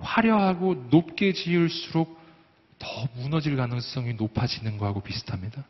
[0.00, 2.20] 화려하고 높게 지을수록
[2.78, 5.64] 더 무너질 가능성이 높아지는 거하고 비슷합니다.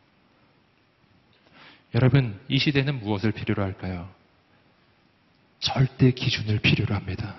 [1.95, 4.09] 여러분, 이 시대는 무엇을 필요로 할까요?
[5.61, 7.35] 절대 기준을 필요로 합니다.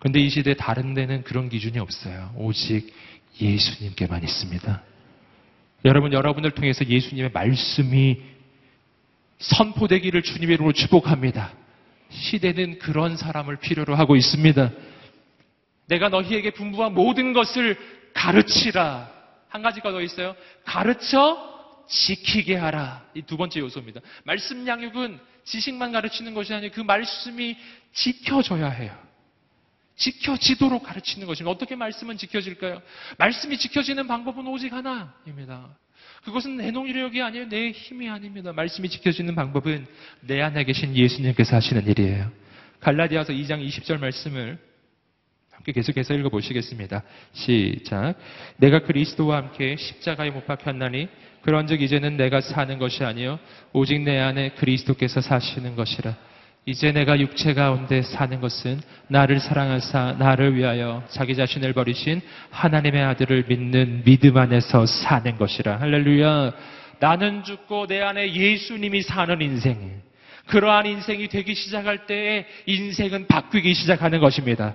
[0.00, 2.32] 근데 이 시대 다른 데는 그런 기준이 없어요.
[2.36, 2.92] 오직
[3.40, 4.82] 예수님께만 있습니다.
[5.84, 8.20] 여러분, 여러분을 통해서 예수님의 말씀이
[9.38, 11.52] 선포되기를 주님의 이름으로 축복합니다.
[12.10, 14.70] 시대는 그런 사람을 필요로 하고 있습니다.
[15.86, 17.76] 내가 너희에게 분부한 모든 것을
[18.14, 19.10] 가르치라.
[19.48, 20.34] 한 가지가 더 있어요.
[20.64, 21.52] 가르쳐
[21.92, 23.04] 지키게 하라.
[23.14, 24.00] 이 두 번째 요소입니다.
[24.24, 27.56] 말씀 양육은 지식만 가르치는 것이 아니고 그 말씀이
[27.92, 28.96] 지켜져야 해요.
[29.96, 31.50] 지켜지도록 가르치는 것입니다.
[31.50, 32.80] 어떻게 말씀은 지켜질까요?
[33.18, 35.76] 말씀이 지켜지는 방법은 오직 하나입니다.
[36.24, 37.48] 그것은 내 노력이 아니에요.
[37.48, 38.52] 내 힘이 아닙니다.
[38.52, 39.86] 말씀이 지켜지는 방법은
[40.22, 42.32] 내 안에 계신 예수님께서 하시는 일이에요.
[42.80, 44.58] 갈라디아서 2장 20절 말씀을
[45.52, 47.02] 함께 계속해서 읽어보시겠습니다.
[47.32, 48.14] 시작.
[48.56, 51.08] 내가 그리스도와 함께 십자가에 못 박혔나니
[51.42, 53.38] 그런즉 이제는 내가 사는 것이 아니요
[53.72, 56.16] 오직 내 안에 그리스도께서 사시는 것이라.
[56.64, 63.46] 이제 내가 육체 가운데 사는 것은 나를 사랑하사 나를 위하여 자기 자신을 버리신 하나님의 아들을
[63.48, 65.80] 믿는 믿음 안에서 사는 것이라.
[65.80, 66.52] 할렐루야.
[67.00, 70.02] 나는 죽고 내 안에 예수님이 사는 인생.
[70.46, 74.74] 그러한 인생이 되기 시작할 때에 인생은 바뀌기 시작하는 것입니다.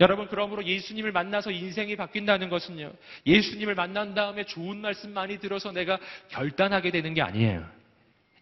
[0.00, 2.92] 여러분, 그러므로 예수님을 만나서 인생이 바뀐다는 것은요,
[3.26, 7.66] 예수님을 만난 다음에 좋은 말씀 많이 들어서 내가 결단하게 되는 게 아니에요.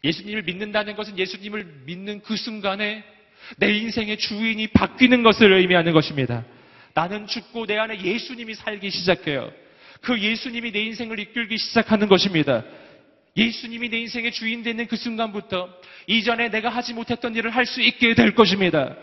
[0.02, 3.04] 예수님을 믿는다는 것은 예수님을 믿는 그 순간에
[3.56, 6.44] 내 인생의 주인이 바뀌는 것을 의미하는 것입니다.
[6.92, 9.50] 나는 죽고 내 안에 예수님이 살기 시작해요.
[10.00, 12.64] 그 예수님이 내 인생을 이끌기 시작하는 것입니다.
[13.36, 15.68] 예수님이 내 인생의 주인 되는 그 순간부터
[16.06, 18.96] 이전에 내가 하지 못했던 일을 할 수 있게 될 것입니다.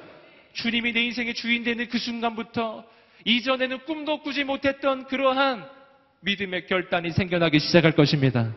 [0.54, 2.86] 주님이 내 인생의 주인 되는 그 순간부터
[3.26, 5.68] 이전에는 꿈도 꾸지 못했던 그러한
[6.22, 8.54] 믿음의 결단이 생겨나기 시작할 것입니다.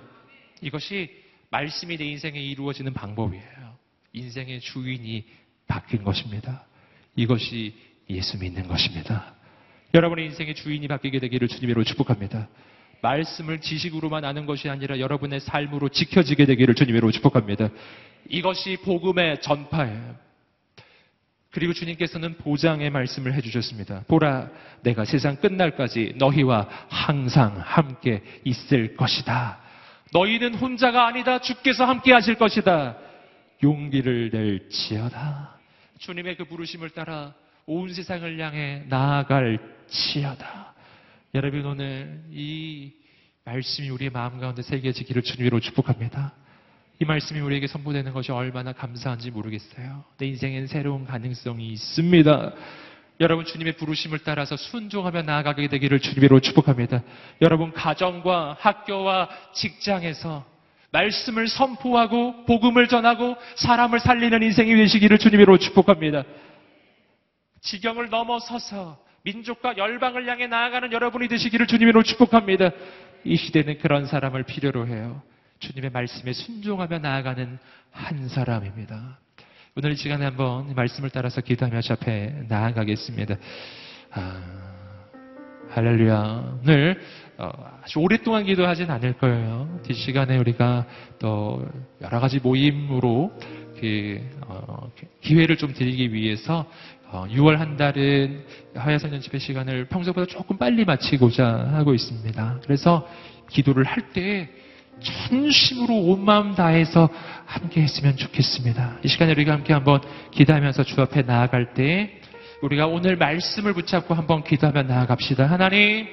[0.60, 1.10] 이것이
[1.50, 3.78] 말씀이 내 인생에 이루어지는 방법이에요.
[4.12, 5.24] 인생의 주인이
[5.66, 6.66] 바뀐 것입니다.
[7.16, 7.74] 이것이
[8.10, 9.34] 예수 믿는 것입니다.
[9.92, 12.48] 여러분의 인생의 주인이 바뀌게 되기를 주님으로 축복합니다.
[13.02, 17.68] 말씀을 지식으로만 아는 것이 아니라 여러분의 삶으로 지켜지게 되기를 주님으로 축복합니다.
[18.28, 20.23] 이것이 복음의 전파예요.
[21.54, 24.02] 그리고 주님께서는 보장의 말씀을 해주셨습니다.
[24.08, 24.50] 보라,
[24.82, 29.60] 내가 세상 끝날까지 너희와 항상 함께 있을 것이다.
[30.12, 31.38] 너희는 혼자가 아니다.
[31.38, 32.96] 주께서 함께 하실 것이다.
[33.62, 35.56] 용기를 낼지어다.
[35.98, 37.34] 주님의 그 부르심을 따라
[37.66, 40.74] 온 세상을 향해 나아갈지어다.
[41.34, 42.92] 여러분 오늘 이
[43.44, 46.34] 말씀이 우리의 마음 가운데 새겨지기를 주님으로 축복합니다.
[47.00, 50.04] 이 말씀이 우리에게 선포되는 것이 얼마나 감사한지 모르겠어요.
[50.18, 52.52] 내 인생엔 새로운 가능성이 있습니다.
[53.20, 57.02] 여러분 주님의 부르심을 따라서 순종하며 나아가게 되기를 주님으로 축복합니다.
[57.42, 60.44] 여러분 가정과 학교와 직장에서
[60.90, 66.22] 말씀을 선포하고 복음을 전하고 사람을 살리는 인생이 되시기를 주님으로 축복합니다.
[67.60, 72.70] 지경을 넘어서서 민족과 열방을 향해 나아가는 여러분이 되시기를 주님으로 축복합니다.
[73.24, 75.22] 이 시대는 그런 사람을 필요로 해요.
[75.58, 77.58] 주님의 말씀에 순종하며 나아가는
[77.90, 79.18] 한 사람입니다.
[79.76, 83.36] 오늘 이 시간에 한번 말씀을 따라서 기도하며 주 앞에 나아가겠습니다.
[84.12, 84.42] 아,
[85.70, 86.58] 할렐루야.
[86.62, 87.00] 오늘
[87.38, 87.50] 어,
[87.82, 89.80] 아주 오랫동안 기도하진 않을 거예요.
[89.88, 90.86] 이 시간에 우리가
[91.18, 91.66] 또
[92.00, 93.32] 여러 가지 모임으로
[93.80, 94.90] 그, 어,
[95.20, 96.70] 기회를 좀 드리기 위해서
[97.10, 98.44] 어, 6월 한 달은
[98.76, 102.60] 하야선년 집회 시간을 평소보다 조금 빨리 마치고자 하고 있습니다.
[102.62, 103.08] 그래서
[103.50, 104.48] 기도를 할 때
[105.04, 107.08] 전심으로 온 마음 다해서
[107.46, 108.98] 함께 했으면 좋겠습니다.
[109.04, 110.00] 이 시간에 우리가 함께 한번
[110.32, 112.20] 기도하면서 주 앞에 나아갈 때
[112.62, 115.46] 우리가 오늘 말씀을 붙잡고 한번 기도하며 나아갑시다.
[115.46, 116.06] 하나님,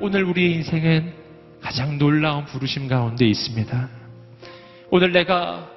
[0.00, 1.14] 오늘 우리의 인생은
[1.60, 3.88] 가장 놀라운 부르심 가운데 있습니다.
[4.90, 5.70] 오늘 내가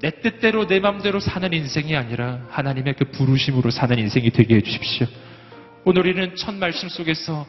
[0.00, 5.06] 내 뜻대로 내 마음대로 사는 인생이 아니라 하나님의 그 부르심으로 사는 인생이 되게 해주십시오.
[5.86, 7.46] 오늘 우리는 첫 말씀 속에서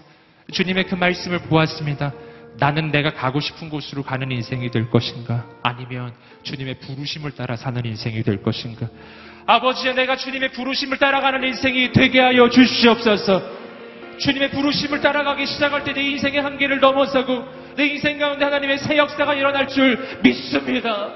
[0.51, 2.13] 주님의 그 말씀을 보았습니다.
[2.57, 5.45] 나는 내가 가고 싶은 곳으로 가는 인생이 될 것인가?
[5.61, 8.87] 아니면 주님의 부르심을 따라 사는 인생이 될 것인가?
[9.45, 13.41] 아버지여 내가 주님의 부르심을 따라가는 인생이 되게 하여 주시옵소서.
[14.17, 17.45] 주님의 부르심을 따라가기 시작할 때 내 인생의 한계를 넘어서고
[17.75, 21.11] 내 인생 가운데 하나님의 새 역사가 일어날 줄 믿습니다.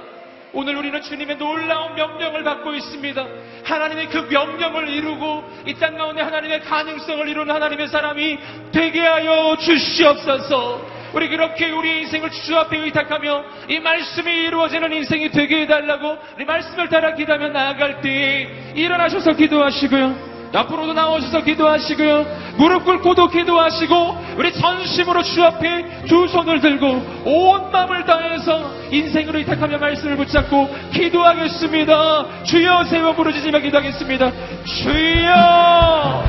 [0.51, 3.27] 오늘 우리는 주님의 놀라운 명령을 받고 있습니다.
[3.63, 8.37] 하나님의 그 명령을 이루고 이 땅 가운데 하나님의 가능성을 이루는 하나님의 사람이
[8.73, 10.98] 되게 하여 주시옵소서.
[11.13, 16.89] 우리 그렇게 우리 인생을 주 앞에 의탁하며 이 말씀이 이루어지는 인생이 되게 해달라고 우리 말씀을
[16.89, 20.29] 따라 기도하며 나아갈 때 일어나셔서 기도하시고요.
[20.53, 22.25] 옆으로도 나오셔서 기도하시고요.
[22.57, 26.87] 무릎 꿇고도 기도하시고 우리 전심으로 주 앞에 두 손을 들고
[27.25, 32.43] 온 마음을 다해서 인생으로 이탁하며 말씀을 붙잡고 기도하겠습니다.
[32.43, 34.31] 주여 세워 부르짖으며 기도하겠습니다.
[34.65, 36.23] 주여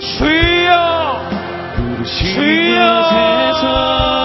[0.00, 4.15] 주여 부르신 곳에서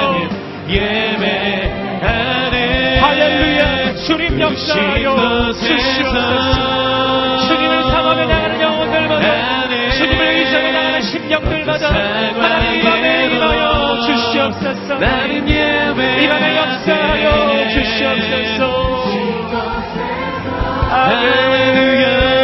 [0.68, 2.56] 예배하네
[3.00, 7.46] 할렐루야 주님 역사하여 주시옵소서.
[7.46, 14.98] 주님을 사모하며 나가는 영혼들마다 주님을 의지하며 나가는 심령들마다 하나님 이 밤에 임하여 주시옵소서.
[14.98, 18.60] 나는 예배 이 밤에 역사하여 주시옵소서.
[20.90, 22.43] 할렐루야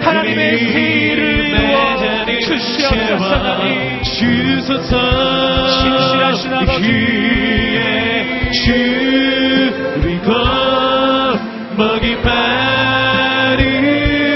[0.00, 1.50] 하나님의 피를
[1.98, 3.93] 자리 주시옵소서.
[4.14, 6.88] 주소서 신실하신 아버지.
[6.88, 10.28] 그의 주리고
[11.76, 13.62] 먹이 마른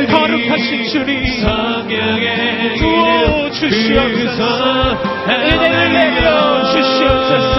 [0.08, 1.42] 거룩하신 주님.
[1.42, 4.42] 성령의 부어 주시옵소서.
[5.28, 7.58] 은혜를 내려 주시옵소서.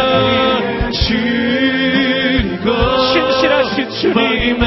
[0.92, 2.68] 주리고
[3.14, 4.60] 신실하신 주님.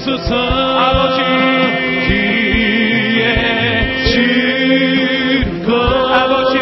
[0.00, 0.34] 주소서
[0.78, 1.20] 아버지.
[2.08, 3.22] 그의
[4.06, 6.58] 주리고 아버지.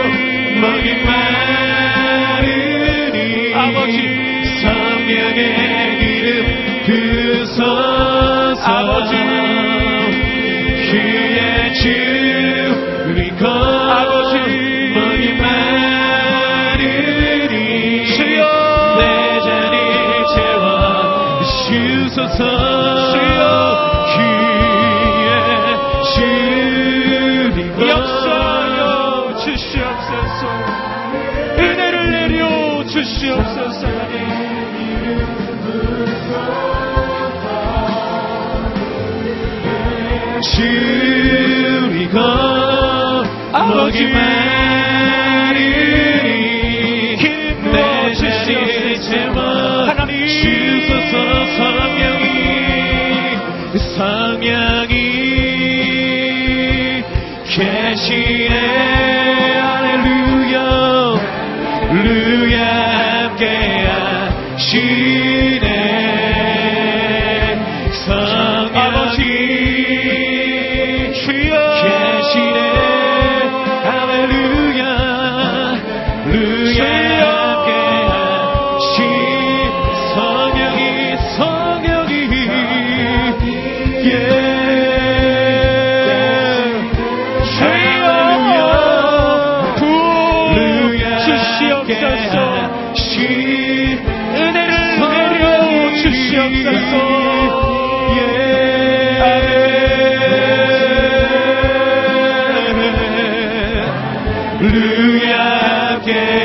[0.60, 2.34] 먹이 마르니
[3.54, 3.96] 아버지.
[4.60, 5.40] 성령의
[6.00, 6.26] 기름
[6.84, 7.62] 부소서
[8.64, 9.12] 아버지.
[10.90, 14.34] 그의 주리고 아버지.
[14.94, 16.96] 먹이 마르니
[18.16, 18.40] 주여.
[18.98, 19.02] 내
[19.40, 19.76] 자리
[20.34, 20.66] 채워
[21.68, 22.38] 주소서
[40.58, 42.18] 주리고
[43.68, 44.08] 목이마르니
[47.16, 49.38] 힘내주실 제발
[50.26, 51.12] 주소서
[51.56, 52.26] 성령이
[53.94, 54.94] 성령이
[57.46, 58.48] 계시에
[59.60, 60.56] 할렐루야.
[61.92, 62.58] 루야
[63.28, 63.86] 함께야
[64.56, 65.07] 주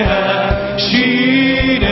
[0.02, 1.88] 하시네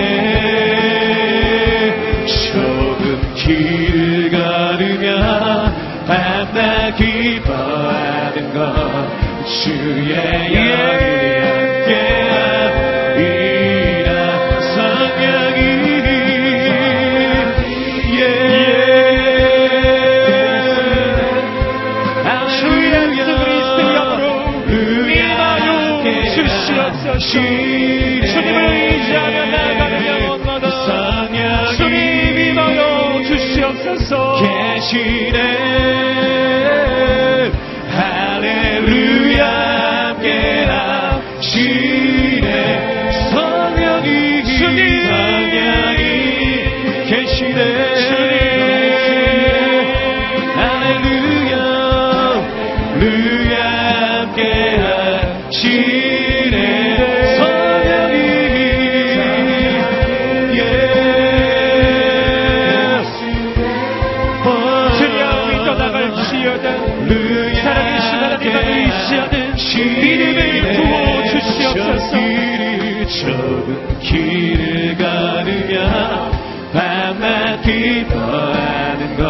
[2.25, 5.71] 조금 길을 걸으며
[6.07, 10.15] 밤낮 기뻐하는 것 주의
[10.53, 11.11] 영이
[27.33, 27.80] 함
[33.81, 34.33] 주시옵소서.
[34.41, 35.39] 계시네
[37.89, 39.70] 할렐루야
[73.61, 76.31] 좁은 길을 걸으며
[76.73, 79.21] 밤낮 기뻐하는 것.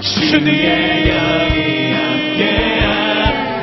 [0.00, 1.92] 주의 영이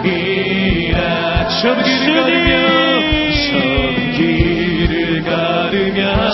[0.03, 2.51] 함께하리라 좁은 길을 걸으며
[3.31, 6.31] 좁은 길을 걸으며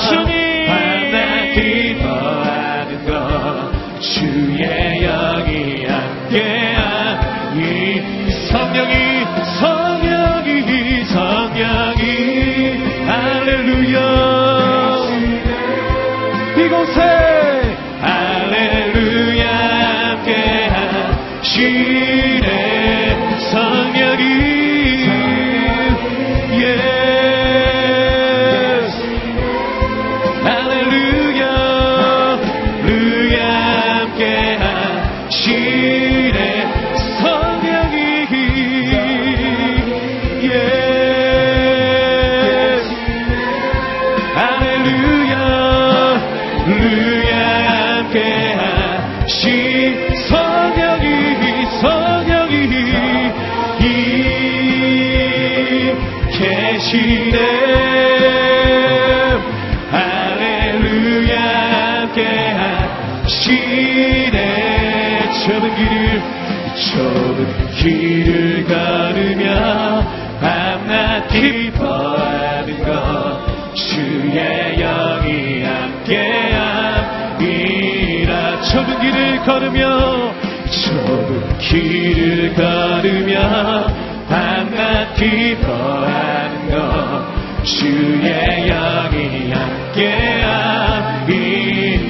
[79.46, 80.34] 걸으며
[80.70, 83.86] 좁은 길을 걸으며
[84.30, 90.94] 밤낮 기뻐하는 것 주의 영이 함께함이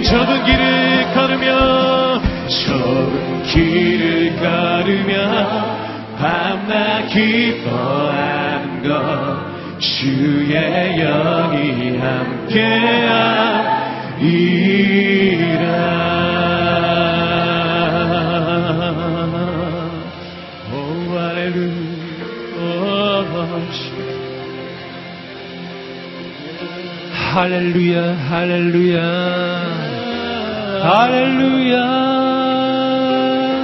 [0.04, 5.14] 좁은 길을 걸으며 좁은 길을 걸으며
[6.20, 13.44] 밤낮 기뻐하는 것 주의 영이 함께하리라
[27.34, 29.02] 할렐루야 할렐루야,
[30.84, 31.80] 할렐루야.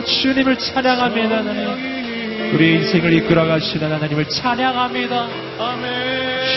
[0.05, 2.55] 주님을 찬양합니다, 하나님.
[2.55, 5.27] 우리 인생을 이끌어 가시는 하나님을 찬양합니다.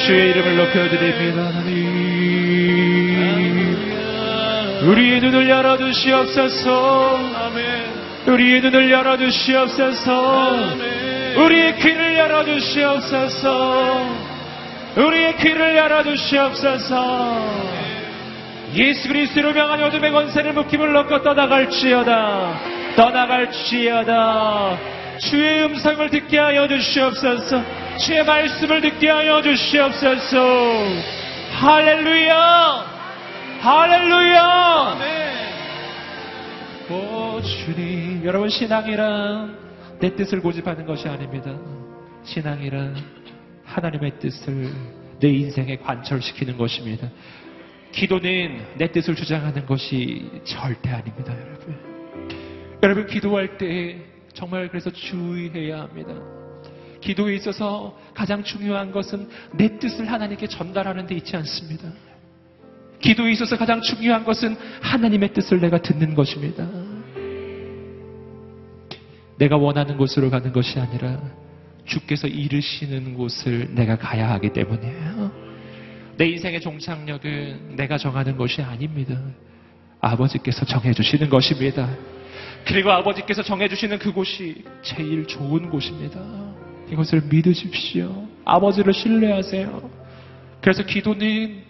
[0.06, 1.92] 주의 이름을 높여드립니다, 하나님.
[4.88, 7.18] 우리의 눈을 열어주시옵소서.
[8.26, 10.76] 우리의 눈을 열어주시옵소서.
[11.36, 13.50] 우리의 귀를 열어주시옵소서.
[14.96, 17.42] 우리의 귀를 열어주시옵소서.
[18.74, 22.60] 예수 그리스도로 명한 어둠의 권세를 묶임을 넣고 떠나갈지어다.
[22.96, 24.78] 떠나갈지어다.
[25.18, 27.62] 주의 음성을 듣게 하여 주시옵소서.
[27.98, 30.38] 주의 말씀을 듣게 하여 주시옵소서.
[31.60, 32.92] 할렐루야!
[33.60, 34.98] 할렐루야!
[36.90, 39.56] 오 주님 여러분 신앙이란
[40.00, 41.52] 내 뜻을 고집하는 것이 아닙니다
[42.24, 43.21] 신앙이란
[43.74, 44.72] 하나님의 뜻을
[45.20, 47.08] 내 인생에 관철시키는 것입니다
[47.92, 51.76] 기도는 내 뜻을 주장하는 것이 절대 아닙니다 여러분
[52.82, 53.98] 여러분 기도할 때
[54.32, 56.14] 정말 그래서 주의해야 합니다
[57.02, 61.88] 기도에 있어서 가장 중요한 것은 내 뜻을 하나님께 전달하는 데 있지 않습니다.
[63.00, 66.66] 기도에 있어서 가장 중요한 것은 하나님의 뜻을 내가 듣는 것입니다.
[69.36, 71.20] 내가 원하는 곳으로 가는 것이 아니라
[71.84, 75.32] 주께서 이르시는 곳을 내가 가야 하기 때문이에요.
[76.16, 79.18] 내 인생의 종착역은 내가 정하는 것이 아닙니다.
[80.00, 81.88] 아버지께서 정해주시는 것입니다.
[82.66, 86.20] 그리고 아버지께서 정해주시는 그곳이 제일 좋은 곳입니다.
[86.90, 88.28] 이것을 믿으십시오.
[88.44, 89.90] 아버지를 신뢰하세요.
[90.60, 91.62] 그래서 기도는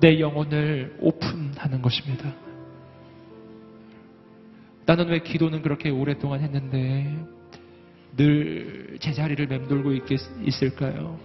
[0.00, 2.32] 내 영혼을 오픈하는 것입니다.
[4.86, 7.16] 나는 왜 기도는 그렇게 오랫동안 했는데
[8.16, 11.18] 늘 제자리를 맴돌고 있겠, 있을까요?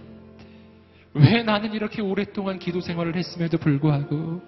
[1.14, 4.42] 왜 나는 이렇게 오랫동안 기도 생활을 했음에도 불구하고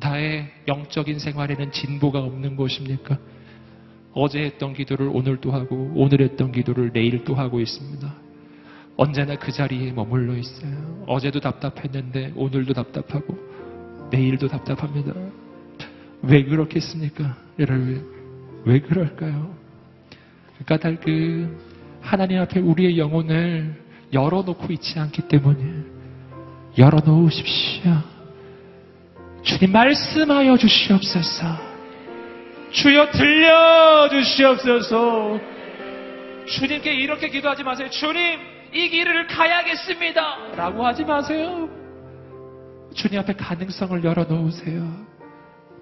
[0.00, 3.18] 나의 영적인 생활에는 진보가 없는 것입니까?
[4.14, 8.14] 어제 했던 기도를 오늘 또 하고 오늘 했던 기도를 내일 또 하고 있습니다.
[8.96, 11.04] 언제나 그 자리에 머물러 있어요.
[11.06, 13.38] 어제도 답답했는데 오늘도 답답하고
[14.10, 15.14] 내일도 답답합니다.
[16.22, 17.36] 왜 그렇겠습니까?
[17.58, 19.54] 여러분, 왜 그럴까요?
[20.66, 21.71] 까닭그
[22.02, 23.80] 하나님 앞에 우리의 영혼을
[24.12, 25.62] 열어놓고 있지 않기 때문에
[26.76, 27.92] 열어놓으십시오.
[29.42, 31.72] 주님 말씀하여 주시옵소서.
[32.70, 35.40] 주여 들려 주시옵소서.
[36.46, 37.88] 주님께 이렇게 기도하지 마세요.
[37.90, 38.40] 주님,
[38.72, 40.54] 이 길을 가야겠습니다.
[40.56, 41.68] 라고 하지 마세요.
[42.94, 45.11] 주님 앞에 가능성을 열어놓으세요.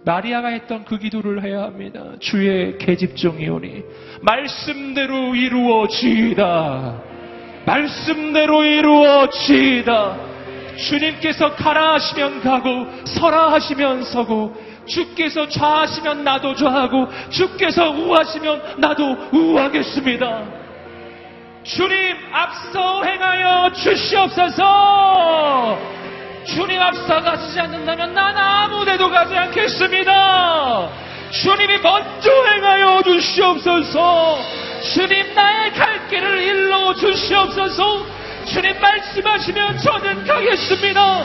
[0.05, 2.02] 마리아가 했던 그 기도를 해야 합니다.
[2.20, 3.82] 주의 계집종이오니
[4.22, 7.02] 말씀대로 이루어지이다.
[7.66, 10.31] 말씀대로 이루어지이다.
[10.77, 14.55] 주님께서 가라 하시면 가고 서라 하시면 서고
[14.86, 20.60] 주께서 좌하시면 나도 좌하고 주께서 우하시면 나도 우하겠습니다.
[21.62, 25.99] 주님 앞서 행하여 주시옵소서.
[26.45, 30.89] 주님 앞서 가시지 않는다면 난 아무데도 가지 않겠습니다.
[31.31, 34.39] 주님이 먼저 행하여 주시옵소서.
[34.95, 38.07] 주님 나의 갈 길을 일러 주시옵소서.
[38.47, 41.25] 주님 말씀하시면 저는 가겠습니다.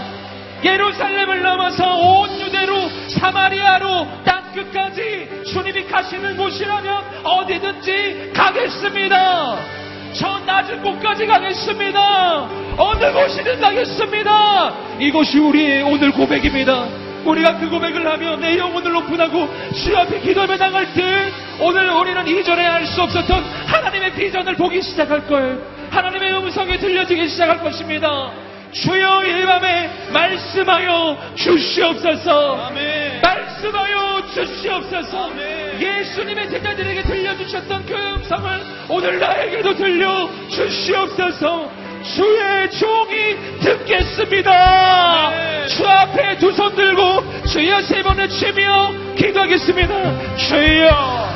[0.64, 9.85] 예루살렘을 넘어서 온 유대로 사마리아로 땅 끝까지 주님이 가시는 곳이라면 어디든지 가겠습니다.
[10.18, 12.48] 저 낮은 곳까지 가겠습니다.
[12.78, 14.74] 어느 곳이든 가겠습니다.
[15.00, 16.88] 이것이 우리의 오늘 고백입니다.
[17.26, 22.66] 우리가 그 고백을 하며 내 영혼을 오픈하고 주 앞에 기도하며 나갈 때 오늘 우리는 이전에
[22.66, 25.58] 알 수 없었던 하나님의 비전을 보기 시작할 거예요.
[25.90, 28.32] 하나님의 음성이 들려지기 시작할 것입니다.
[28.76, 32.68] 주여 이 밤에 말씀하여 주시옵소서.
[32.68, 33.22] 아멘.
[33.22, 35.26] 말씀하여 주시옵소서.
[35.31, 35.81] 아멘.
[35.81, 41.72] 예수님의 제자들에게 들려주셨던 그 음성을 오늘 나에게도 들려 주시옵소서.
[42.03, 45.27] 주의 종이 듣겠습니다.
[45.27, 45.68] 아멘.
[45.69, 50.35] 주 앞에 두 손 들고 주여 세 번을 치며 기도하겠습니다.
[50.35, 51.30] 주여,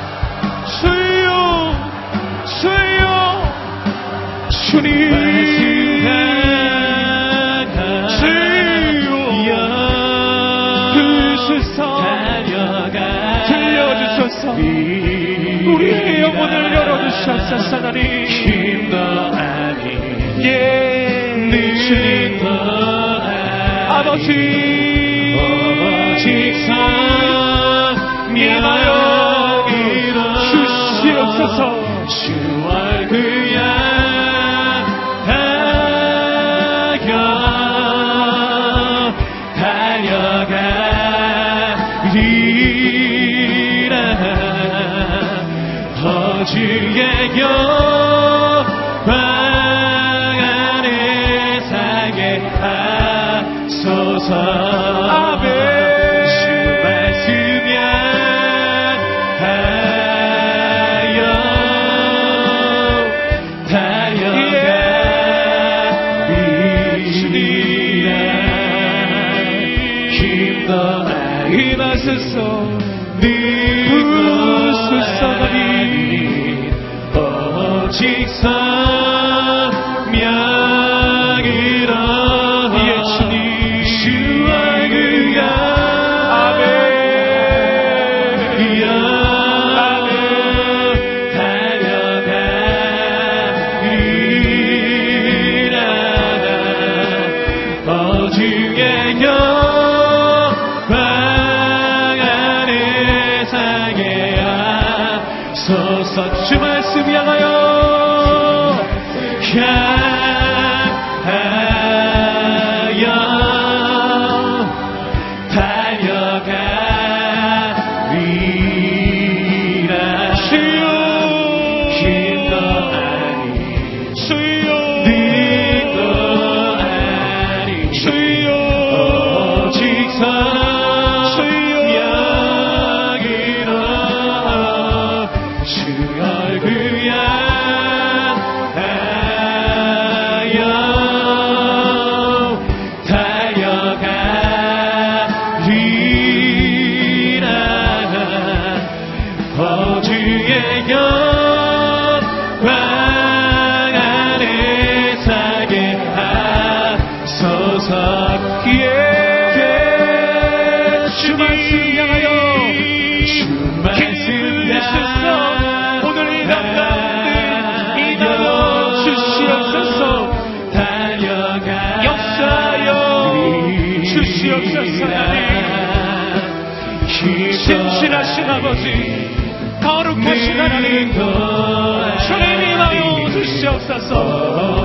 [0.81, 1.75] 주여,
[2.61, 3.53] 주여,
[4.71, 5.78] 주님.
[17.59, 21.09] 하나님 힘도 아닌 예.
[21.89, 22.39] 주님
[23.89, 24.88] 아버지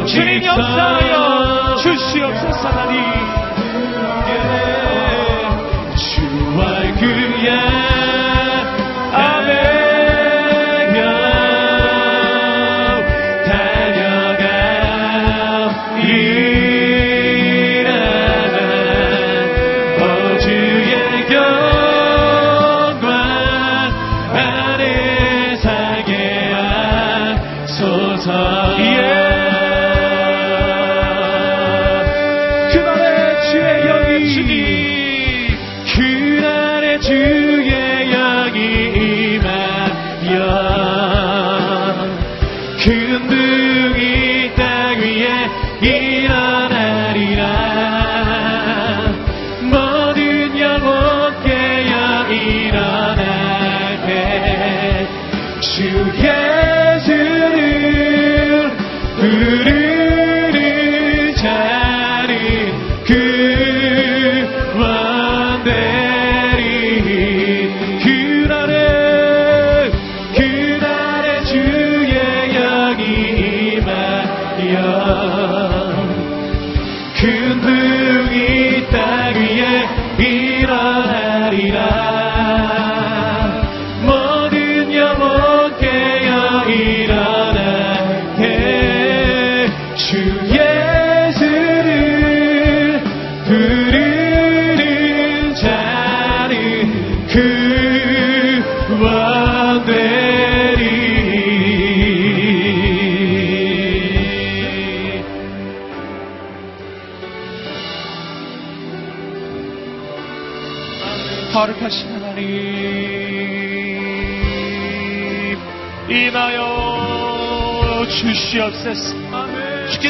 [0.07, 3.44] 주님이 역사하여 주시옵소서 하나님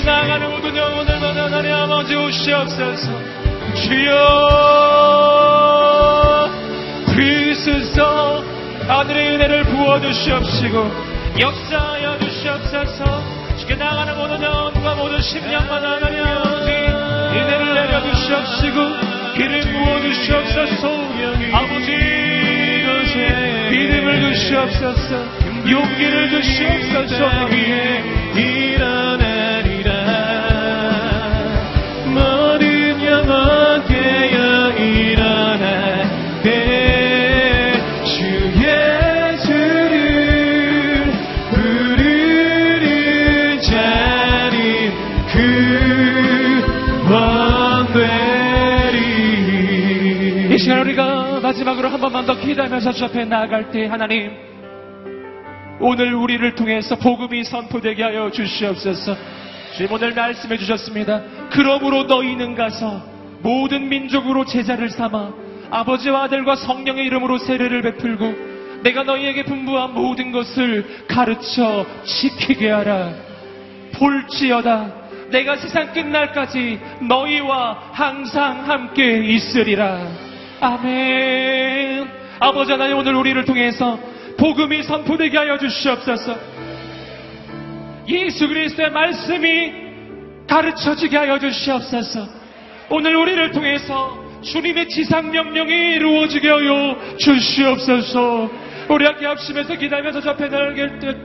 [0.05, 3.10] 나가는 모든 영혼을 만나 하나님 아버지 오시옵소서.
[3.74, 4.14] 주여
[7.14, 8.44] 그리스도
[8.86, 10.90] 아들의 은혜를 부어주시옵시고
[11.40, 13.22] 역사하여 주시옵소서.
[13.59, 18.76] 죽게 나가는 모든 영혼과 모든 심령마다 하나님 아버지 은혜를 내려주시옵시고
[19.36, 20.89] 길을 부어주시옵소서.
[21.52, 21.90] 아버지
[23.70, 25.44] 믿음을 주시옵소서.
[25.66, 28.14] 용기를 주시옵소서
[50.65, 54.32] 시간 우리가 마지막으로 한 번만 더 기도하면서 주 앞에 나아갈 때 하나님
[55.78, 59.15] 오늘 우리를 통해서 복음이 선포되게 하여 주시옵소서.
[59.77, 61.20] 주님 오늘 말씀해 주셨습니다.
[61.51, 63.03] 그러므로 너희는 가서
[63.43, 65.35] 모든 민족으로 제자를 삼아
[65.70, 73.11] 아버지와 아들과 성령의 이름으로 세례를 베풀고 내가 너희에게 분부한 모든 것을 가르쳐 지키게 하라.
[73.99, 75.05] 볼지어다.
[75.28, 80.23] 내가 세상 끝날까지 너희와 항상 함께 있으리라
[80.65, 82.09] 아멘.
[82.41, 83.99] 아버지 하나님 오늘 우리를 통해서
[84.39, 86.36] 복음이 선포되게 하여 주시옵소서.
[88.09, 89.73] 예수 그리스도의 말씀이
[90.49, 92.27] 가르쳐지게 하여 주시옵소서.
[92.91, 98.51] 오늘 우리를 통해서 주님의 지상 명령이 이루어지게 하여 주시옵소서
[98.89, 100.48] 우리 함께 합심해서 기다리면서 저 앞에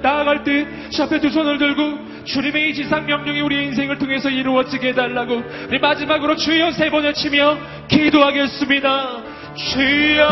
[0.01, 0.65] 나아갈 때,
[1.01, 6.35] 앞에 두 손을 들고 주님의 이 지상 명령이 우리 인생을 통해서 이루어지게 해달라고 우리 마지막으로
[6.35, 7.57] 주여 세 번 외치며
[7.87, 9.21] 기도하겠습니다.
[9.55, 10.27] 주여,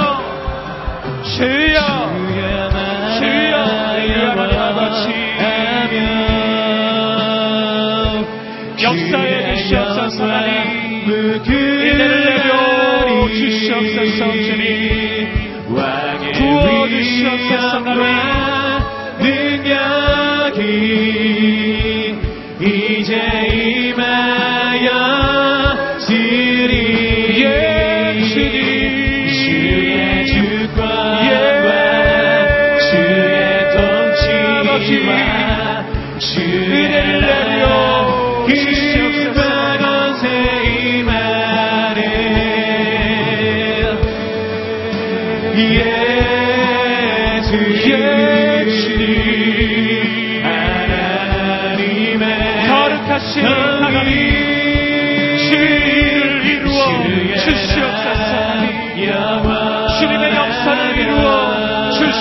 [1.24, 1.80] 주여,
[3.20, 5.28] 주여, 하나님 아버지.
[8.82, 15.17] 역사해 주시옵소서 하나님 은혜를 내려 주시옵소서 주님
[16.62, 18.02] 부어 주시옵소서 하나님
[19.20, 20.62] 능력이
[22.60, 23.14] 이제
[23.54, 24.90] 임하여
[26.00, 27.38] 지리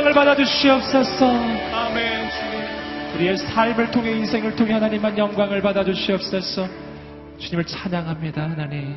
[0.00, 1.26] 영광을 받아 주시옵소서.
[1.26, 2.30] 아멘
[3.14, 6.66] 우리의 삶을 통해 인생을 통해 하나님만 영광을 받아 주시옵소서.
[7.38, 8.96] 주님을 찬양합니다 하나님.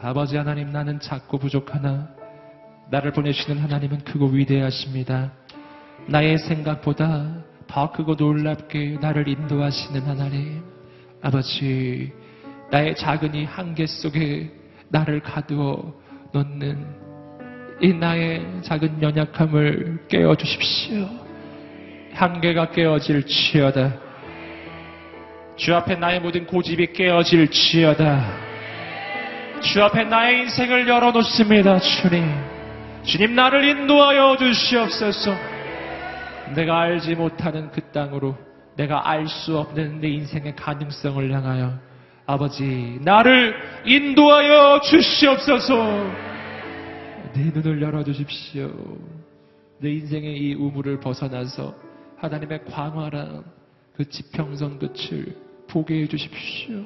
[0.00, 2.10] 아버지 하나님 나는 작고 부족하나
[2.90, 5.32] 나를 보내시는 하나님은 크고 위대하십니다.
[6.06, 10.62] 나의 생각보다 더 크고 놀랍게 나를 인도하시는 하나님.
[11.20, 12.12] 아버지
[12.70, 14.52] 나의 작은 이 한계 속에
[14.90, 15.92] 나를 가두어
[16.32, 17.01] 놓는
[17.82, 21.04] 이 나의 작은 연약함을 깨워 주십시오
[22.14, 23.94] 한계가 깨어질 지어다.
[25.56, 28.24] 주 앞에 나의 모든 고집이 깨어질 지어다.
[29.62, 32.24] 주 앞에 나의 인생을 열어놓습니다, 주님.
[33.02, 35.34] 주님 나를 인도하여 주시옵소서.
[36.54, 38.36] 내가 알지 못하는 그 땅으로
[38.76, 41.72] 내가 알 수 없는 내 인생의 가능성을 향하여
[42.26, 43.56] 아버지 나를
[43.86, 46.31] 인도하여 주시옵소서.
[47.34, 48.70] 내 눈을 열어 주십시오.
[49.78, 51.74] 내 인생의 이 우물을 벗어나서
[52.18, 53.44] 하나님의 광활한
[53.94, 55.36] 그 지평선 끝을
[55.68, 56.84] 보게 해 주십시오.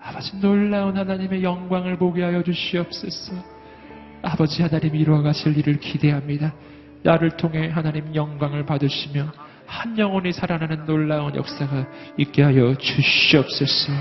[0.00, 3.32] 아버지 놀라운 하나님의 영광을 보게 하여 주시옵소서.
[4.22, 6.54] 아버지 하나님 이루어 가실 일을 기대합니다.
[7.02, 9.32] 나를 통해 하나님 영광을 받으시며
[9.66, 11.86] 한 영혼이 살아나는 놀라운 역사가
[12.18, 13.92] 있게 하여 주시옵소서.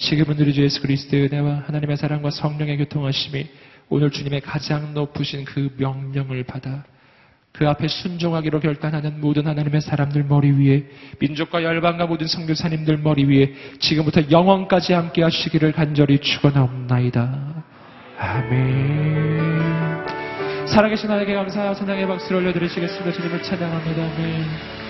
[0.00, 3.46] 지금은 우리 주 예수 그리스도의 은혜와 하나님의 사랑과 성령의 교통하심이
[3.90, 6.84] 오늘 주님의 가장 높으신 그 명령을 받아
[7.52, 10.84] 그 앞에 순종하기로 결단하는 모든 하나님의 사람들 머리 위에
[11.18, 17.64] 민족과 열방과 모든 성교사님들 머리 위에 지금부터 영원까지 함께 하시기를 간절히 축원하옵나이다.
[18.18, 19.50] 아멘.
[20.66, 23.12] 살아계신 하나님께 감사하여 찬양의 박수를 올려드리시겠습니다.
[23.12, 24.02] 주님을 찬양합니다.
[24.02, 24.89] 아멘.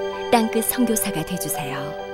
[0.31, 2.10] 땅끝 선교사가 되주세요.